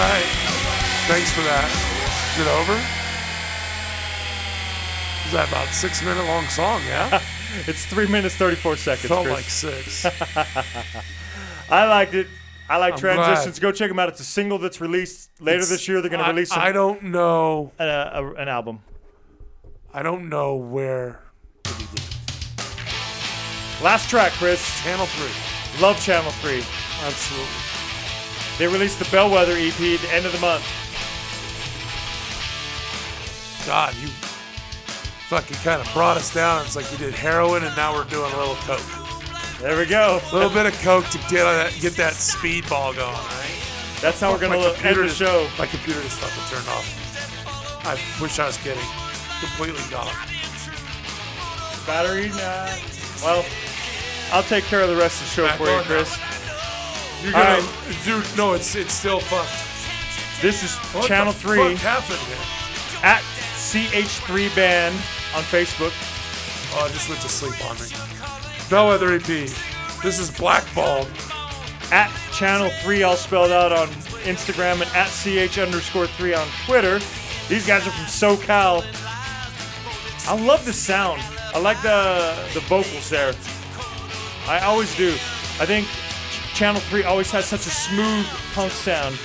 Right. 0.00 0.28
Thanks 1.08 1.30
for 1.32 1.42
that. 1.42 1.68
Is 2.34 2.40
it 2.40 2.48
over? 2.48 2.76
Is 5.26 5.32
that 5.32 5.48
about 5.48 5.68
six 5.74 6.02
minute 6.02 6.24
long 6.26 6.44
song? 6.46 6.80
Yeah. 6.86 7.22
It's 7.66 7.84
three 7.84 8.06
minutes 8.06 8.36
thirty-four 8.36 8.76
seconds. 8.76 9.08
Felt 9.08 9.24
Chris. 9.26 9.34
like 9.34 9.44
six. 9.44 10.06
I 11.68 11.84
liked 11.84 12.14
it. 12.14 12.28
I 12.68 12.76
like 12.76 12.92
I'm 12.92 12.98
transitions. 13.00 13.58
glad. 13.58 13.72
Go 13.72 13.76
check 13.76 13.88
them 13.90 13.98
out. 13.98 14.08
It's 14.08 14.20
a 14.20 14.24
single 14.24 14.58
that's 14.58 14.80
released 14.80 15.30
later 15.40 15.56
It's- 15.56 15.68
this 15.70 15.88
year. 15.88 16.00
They're 16.00 16.10
going 16.10 16.22
to 16.22 16.30
release 16.30 16.52
I, 16.52 16.70
don't 16.70 17.02
know. 17.02 17.72
a, 17.80 17.84
a, 17.84 18.34
an 18.34 18.46
album. 18.46 18.78
I 19.92 20.04
don't 20.04 20.28
know 20.28 20.54
where. 20.54 21.18
Last 23.82 24.08
track, 24.08 24.30
Chris. 24.34 24.62
Channel 24.84 25.06
three. 25.06 25.82
Love 25.82 26.00
Channel 26.00 26.30
Three. 26.30 26.62
Absolutely. 27.04 27.48
They 28.60 28.66
released 28.66 28.98
the 28.98 29.08
Bellwether 29.10 29.54
EP 29.56 29.72
at 29.72 30.00
the 30.02 30.12
end 30.12 30.26
of 30.26 30.32
the 30.32 30.38
month. 30.38 30.62
God, 33.66 33.94
you 33.96 34.08
fucking 35.28 35.56
kind 35.64 35.80
of 35.80 35.90
brought 35.94 36.18
us 36.18 36.34
down. 36.34 36.66
It's 36.66 36.76
like 36.76 36.92
you 36.92 36.98
did 36.98 37.14
heroin, 37.14 37.64
and 37.64 37.74
now 37.74 37.94
we're 37.94 38.04
doing 38.04 38.30
a 38.30 38.36
little 38.36 38.56
coke. 38.56 38.84
There 39.62 39.78
we 39.78 39.86
go. 39.86 40.20
A 40.30 40.34
little 40.34 40.50
bit 40.50 40.66
of 40.66 40.78
coke 40.82 41.06
to 41.06 41.16
get 41.30 41.44
that, 41.44 41.72
get 41.80 41.94
that 41.94 42.12
speedball 42.12 42.94
going. 42.94 43.14
Right? 43.14 43.98
That's 44.02 44.20
how 44.20 44.30
we're 44.30 44.38
going 44.38 44.52
My 44.52 44.58
to 44.58 44.66
end 44.66 44.76
computer 44.76 45.08
the 45.08 45.14
show. 45.14 45.48
My 45.58 45.64
computer 45.64 46.02
just 46.02 46.18
fucking 46.18 46.54
turned 46.54 46.68
off. 46.68 47.86
I 47.86 47.94
wish 48.22 48.38
I 48.38 48.44
was 48.44 48.58
kidding. 48.58 48.84
Completely 49.40 49.80
gone. 49.90 50.12
Battery? 51.86 52.28
Nah. 52.28 52.76
Well, 53.24 53.42
I'll 54.32 54.42
take 54.42 54.64
care 54.64 54.82
of 54.82 54.90
the 54.90 54.96
rest 54.96 55.22
of 55.22 55.28
the 55.28 55.34
show 55.34 55.46
Back 55.46 55.56
for 55.56 55.64
you, 55.64 55.80
Chris. 55.80 56.39
You're 57.22 57.36
All 57.36 57.42
gonna, 57.42 57.60
right. 57.62 57.98
dude. 58.04 58.26
No, 58.36 58.54
it's 58.54 58.74
it's 58.74 58.94
still 58.94 59.20
fucked. 59.20 60.42
This 60.42 60.62
is 60.62 60.76
What 60.94 61.06
Channel 61.06 61.32
the 61.32 61.38
3 61.38 61.76
Fuck 61.76 61.82
happened 61.82 62.18
here? 62.20 63.00
at 63.02 63.20
CH3 63.56 64.54
Band 64.56 64.94
on 65.34 65.42
Facebook. 65.44 65.92
Oh, 66.72 66.86
I 66.86 66.88
just 66.92 67.08
went 67.08 67.20
to 67.22 67.28
sleep 67.28 67.62
on 67.68 67.76
me. 67.76 67.88
Bellwether 68.70 69.12
EP. 69.14 69.22
This 70.02 70.18
is 70.18 70.30
blackballed. 70.30 71.08
At 71.92 72.10
Channel 72.32 72.70
3, 72.82 73.02
all 73.02 73.16
spelled 73.16 73.50
out 73.50 73.72
on 73.72 73.88
Instagram, 74.24 74.80
and 74.80 74.90
at 74.94 75.08
CH 75.08 75.58
underscore 75.58 76.06
3 76.06 76.34
on 76.34 76.46
Twitter. 76.64 77.00
These 77.48 77.66
guys 77.66 77.86
are 77.86 77.90
from 77.90 78.04
SoCal. 78.06 78.84
I 80.28 80.40
love 80.40 80.64
the 80.64 80.72
sound. 80.72 81.20
I 81.52 81.58
like 81.58 81.82
the 81.82 82.32
the 82.54 82.60
vocals 82.60 83.10
there. 83.10 83.34
I 84.46 84.60
always 84.60 84.94
do. 84.96 85.10
I 85.58 85.66
think 85.66 85.86
Channel 86.60 86.82
3 86.82 87.04
always 87.04 87.30
has 87.30 87.46
such 87.46 87.66
a 87.66 87.70
smooth 87.70 88.26
punk 88.52 88.70
sound. 88.70 89.16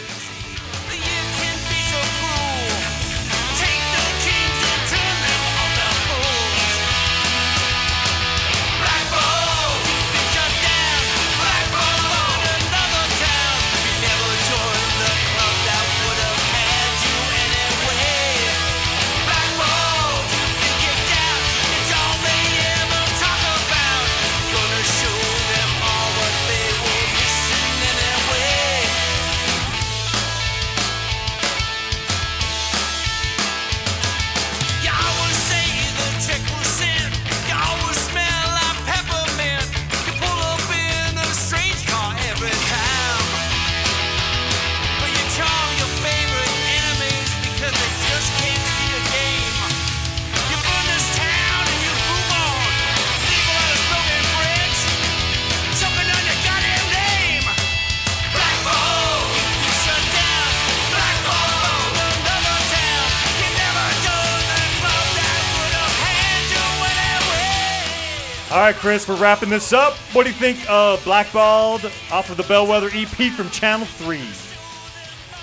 Chris, 68.95 69.09
we're 69.09 69.17
wrapping 69.17 69.49
this 69.49 69.73
up. 69.73 69.91
What 70.13 70.23
do 70.23 70.29
you 70.29 70.35
think 70.37 70.57
of 70.69 71.03
Blackballed 71.03 71.83
off 72.13 72.29
of 72.29 72.37
the 72.37 72.43
Bellwether 72.43 72.89
EP 72.93 73.29
from 73.33 73.49
Channel 73.49 73.85
3? 73.85 74.21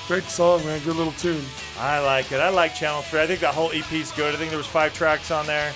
Great 0.08 0.24
song, 0.24 0.64
man. 0.64 0.82
Good 0.82 0.96
little 0.96 1.12
tune. 1.12 1.44
I 1.78 1.98
like 1.98 2.32
it. 2.32 2.40
I 2.40 2.48
like 2.48 2.74
Channel 2.74 3.02
3. 3.02 3.20
I 3.20 3.26
think 3.26 3.40
that 3.40 3.52
whole 3.52 3.70
EP 3.72 3.92
is 3.92 4.10
good. 4.12 4.34
I 4.34 4.38
think 4.38 4.48
there 4.48 4.56
was 4.56 4.66
five 4.66 4.94
tracks 4.94 5.30
on 5.30 5.46
there. 5.46 5.74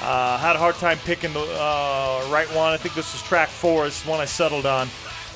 Uh, 0.00 0.38
had 0.38 0.56
a 0.56 0.58
hard 0.58 0.76
time 0.76 0.96
picking 1.04 1.34
the 1.34 1.40
uh, 1.40 2.26
right 2.30 2.48
one. 2.56 2.72
I 2.72 2.78
think 2.78 2.94
this 2.94 3.12
was 3.12 3.20
track 3.20 3.50
four. 3.50 3.86
It's 3.86 4.02
the 4.02 4.08
one 4.08 4.20
I 4.20 4.24
settled 4.24 4.64
on 4.64 4.88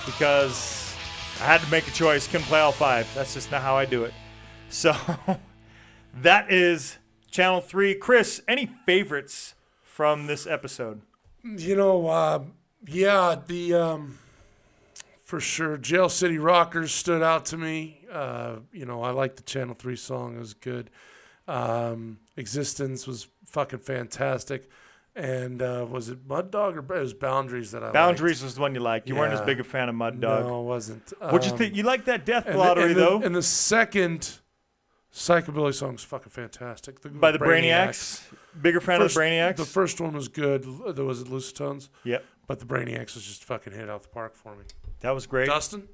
because 0.07 0.97
I 1.39 1.45
had 1.45 1.61
to 1.61 1.71
make 1.71 1.87
a 1.87 1.91
choice. 1.91 2.27
Couldn't 2.27 2.47
play 2.47 2.61
all 2.61 2.73
five. 2.73 3.07
That's 3.15 3.35
just 3.35 3.51
not 3.51 3.61
how 3.61 3.77
I 3.77 3.85
do 3.85 4.05
it. 4.05 4.15
So 4.71 4.97
that 6.23 6.51
is 6.51 6.97
Channel 7.31 7.61
3. 7.61 7.95
Chris, 7.97 8.41
any 8.49 8.65
favorites 8.65 9.55
from 9.83 10.29
this 10.29 10.47
episode? 10.47 11.03
You 11.57 11.77
know, 11.77 12.07
uh, 12.09 12.43
yeah, 12.87 13.37
the 13.47 13.75
um, 13.75 14.19
for 15.25 15.41
sure, 15.41 15.77
Jail 15.77 16.09
City 16.09 16.39
Rockers 16.39 16.93
stood 16.93 17.23
out 17.23 17.47
to 17.47 17.57
me. 17.57 18.05
Uh, 18.13 18.57
you 18.73 18.85
know, 18.87 19.03
I 19.03 19.11
like 19.11 19.37
the 19.37 19.43
Channel 19.43 19.75
Three 19.75 19.97
song; 19.97 20.37
it 20.37 20.41
was 20.41 20.55
good. 20.55 20.91
Um, 21.47 22.19
Existence 22.37 23.07
was 23.07 23.29
fucking 23.47 23.79
fantastic, 23.81 24.69
and 25.17 25.63
uh, 25.63 25.87
was 25.89 26.09
it 26.09 26.19
Mud 26.27 26.51
Dog 26.51 26.77
or 26.77 26.81
it 26.81 27.01
was 27.01 27.15
Boundaries 27.15 27.71
that 27.73 27.83
I 27.83 27.91
Boundaries 27.93 28.43
was 28.43 28.55
the 28.57 28.61
one 28.61 28.75
you 28.75 28.81
liked. 28.81 29.09
You 29.09 29.17
weren't 29.17 29.33
as 29.33 29.41
big 29.41 29.59
a 29.59 29.65
fan 29.65 29.89
of 29.89 29.95
Mud. 29.95 30.21
Dog. 30.21 30.45
No, 30.45 30.61
it 30.61 30.65
wasn't. 30.65 31.13
What'd 31.21 31.45
you 31.47 31.53
Um, 31.53 31.59
think? 31.59 31.75
You 31.77 31.83
like 31.85 32.05
that 32.05 32.25
Death 32.27 32.47
and 32.47 32.55
the- 32.55 32.59
Lottery 32.59 32.85
and 32.93 32.97
the, 32.97 33.01
though, 33.01 33.23
And 33.23 33.35
the 33.35 33.43
second 33.43 34.39
psychobilly 35.13 35.75
song's 35.75 36.05
fucking 36.05 36.31
fantastic. 36.31 37.01
The, 37.01 37.09
by 37.09 37.33
the 37.33 37.39
Brainiacs. 37.39 38.23
Bigger 38.61 38.81
fan 38.81 39.01
First- 39.01 39.17
of 39.17 39.23
the 39.23 39.29
Brainiacs. 39.29 39.57
The 39.57 39.65
first 39.65 40.01
one 40.01 40.13
was 40.15 40.29
good. 40.29 40.65
There 40.95 41.05
was 41.05 41.21
it 41.23 41.29
Lucitones, 41.29 41.89
yep, 42.05 42.25
but 42.47 42.59
the 42.59 42.67
Brainiacs 42.67 43.15
was 43.15 43.25
just 43.25 43.45
fucking 43.45 43.73
hit 43.73 43.89
out 43.91 44.03
the 44.03 44.09
park 44.09 44.35
for 44.35 44.55
me. 44.57 44.65
that 45.01 45.11
was 45.13 45.27
great. 45.27 45.47
Dustin, 45.47 45.89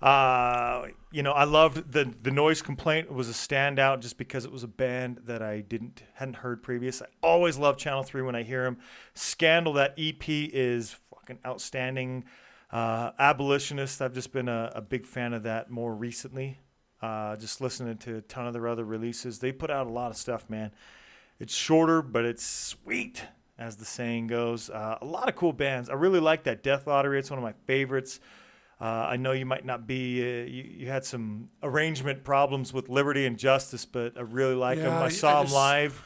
Uh, 0.00 0.86
you 1.10 1.22
know, 1.24 1.32
I 1.32 1.44
loved 1.44 1.90
the 1.92 2.04
the 2.22 2.30
noise 2.30 2.62
complaint 2.62 3.12
was 3.12 3.28
a 3.28 3.32
standout 3.32 4.00
just 4.00 4.16
because 4.16 4.44
it 4.44 4.52
was 4.52 4.62
a 4.62 4.68
band 4.68 5.20
that 5.24 5.42
I 5.42 5.60
didn't 5.60 6.02
hadn't 6.14 6.36
heard 6.36 6.62
previous. 6.62 7.02
I 7.02 7.06
always 7.22 7.58
love 7.58 7.76
Channel 7.78 8.04
Three 8.04 8.22
when 8.22 8.36
I 8.36 8.44
hear 8.44 8.62
them. 8.64 8.78
Scandal, 9.14 9.72
that 9.74 9.94
EP 9.98 10.28
is 10.28 10.96
fucking 11.12 11.40
outstanding. 11.44 12.24
Uh, 12.70 13.10
Abolitionist, 13.18 14.00
I've 14.00 14.12
just 14.12 14.30
been 14.32 14.48
a, 14.48 14.70
a 14.74 14.80
big 14.82 15.04
fan 15.06 15.32
of 15.32 15.42
that 15.44 15.70
more 15.70 15.94
recently. 15.94 16.58
Uh, 17.02 17.34
just 17.36 17.60
listening 17.60 17.96
to 17.96 18.16
a 18.16 18.20
ton 18.22 18.46
of 18.46 18.52
their 18.52 18.68
other 18.68 18.84
releases. 18.84 19.38
They 19.38 19.52
put 19.52 19.70
out 19.70 19.86
a 19.86 19.90
lot 19.90 20.10
of 20.10 20.16
stuff, 20.16 20.48
man. 20.50 20.70
It's 21.40 21.54
shorter, 21.54 22.02
but 22.02 22.24
it's 22.24 22.44
sweet, 22.44 23.22
as 23.58 23.76
the 23.76 23.84
saying 23.84 24.26
goes. 24.26 24.70
Uh, 24.70 24.98
a 25.00 25.04
lot 25.04 25.28
of 25.28 25.36
cool 25.36 25.52
bands. 25.52 25.88
I 25.88 25.94
really 25.94 26.20
like 26.20 26.44
that 26.44 26.62
Death 26.62 26.86
Lottery. 26.86 27.18
It's 27.18 27.30
one 27.30 27.38
of 27.38 27.44
my 27.44 27.54
favorites. 27.66 28.20
Uh, 28.80 28.84
I 28.84 29.16
know 29.16 29.32
you 29.32 29.46
might 29.46 29.64
not 29.64 29.86
be, 29.86 30.20
uh, 30.22 30.46
you, 30.46 30.62
you 30.62 30.88
had 30.88 31.04
some 31.04 31.48
arrangement 31.62 32.22
problems 32.22 32.72
with 32.72 32.88
Liberty 32.88 33.26
and 33.26 33.36
Justice, 33.36 33.84
but 33.84 34.16
I 34.16 34.20
really 34.20 34.54
like 34.54 34.78
them. 34.78 34.92
Yeah, 34.92 35.00
I 35.00 35.06
I 35.06 35.08
saw 35.08 35.38
them 35.38 35.46
just- 35.46 35.54
live, 35.54 36.02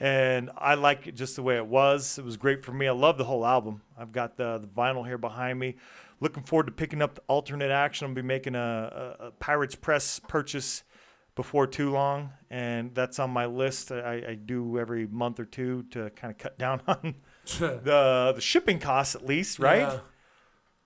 and 0.00 0.50
I 0.56 0.74
like 0.74 1.06
it 1.06 1.14
just 1.14 1.36
the 1.36 1.42
way 1.42 1.56
it 1.56 1.66
was. 1.66 2.18
It 2.18 2.24
was 2.24 2.36
great 2.36 2.64
for 2.64 2.72
me. 2.72 2.86
I 2.88 2.92
love 2.92 3.18
the 3.18 3.24
whole 3.24 3.44
album. 3.46 3.82
I've 3.98 4.12
got 4.12 4.36
the, 4.36 4.58
the 4.58 4.66
vinyl 4.66 5.06
here 5.06 5.18
behind 5.18 5.58
me. 5.58 5.76
Looking 6.20 6.42
forward 6.42 6.66
to 6.66 6.72
picking 6.72 7.02
up 7.02 7.14
the 7.16 7.22
alternate 7.28 7.70
action. 7.70 8.08
I'll 8.08 8.14
be 8.14 8.22
making 8.22 8.54
a, 8.54 9.16
a, 9.20 9.24
a 9.26 9.30
Pirates 9.32 9.74
Press 9.74 10.18
purchase 10.26 10.82
before 11.36 11.66
too 11.66 11.92
long, 11.92 12.30
and 12.50 12.92
that's 12.94 13.20
on 13.20 13.30
my 13.30 13.46
list. 13.46 13.92
I, 13.92 14.24
I 14.30 14.34
do 14.34 14.78
every 14.78 15.06
month 15.06 15.38
or 15.38 15.44
two 15.44 15.84
to 15.90 16.10
kind 16.10 16.32
of 16.32 16.38
cut 16.38 16.58
down 16.58 16.80
on 16.88 17.14
the 17.58 18.32
the 18.34 18.40
shipping 18.40 18.80
costs, 18.80 19.14
at 19.14 19.24
least, 19.24 19.60
right? 19.60 19.80
Yeah. 19.80 19.98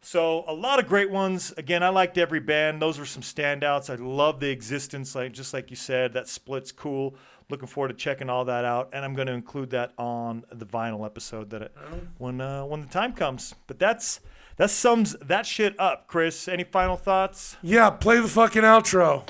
So 0.03 0.45
a 0.49 0.55
lot 0.55 0.79
of 0.79 0.89
great 0.89 1.11
ones. 1.11 1.53
Again, 1.59 1.83
I 1.83 1.91
liked 1.91 2.17
every 2.17 2.41
band. 2.41 2.81
Those 2.81 2.99
were 2.99 3.05
some 3.07 3.23
standouts. 3.23 3.91
I 3.91 3.97
love 3.97 4.41
the 4.41 4.49
existence, 4.49 5.15
like 5.15 5.33
just 5.33 5.53
like 5.53 5.71
you 5.71 5.77
said, 5.77 6.15
that 6.15 6.29
split's 6.29 6.73
cool. 6.73 7.15
Looking 7.51 7.69
forward 7.69 7.89
to 7.89 7.95
checking 7.95 8.31
all 8.31 8.45
that 8.45 8.65
out, 8.65 8.91
and 8.93 9.05
I'm 9.05 9.15
going 9.15 9.27
to 9.27 9.33
include 9.33 9.71
that 9.71 9.93
on 9.99 10.45
the 10.53 10.65
vinyl 10.65 11.05
episode 11.05 11.51
that 11.51 11.63
it, 11.63 11.77
when 12.19 12.41
uh, 12.41 12.65
when 12.65 12.81
the 12.81 12.87
time 12.87 13.13
comes. 13.13 13.55
But 13.67 13.79
that's 13.79 14.21
that 14.57 14.71
sums 14.71 15.17
that 15.21 15.47
shit 15.47 15.79
up. 15.79 16.07
Chris, 16.07 16.49
any 16.49 16.65
final 16.65 16.97
thoughts? 16.97 17.57
Yeah, 17.61 17.91
play 17.91 18.21
the 18.21 18.29
fucking 18.29 18.63
outro. 18.63 19.25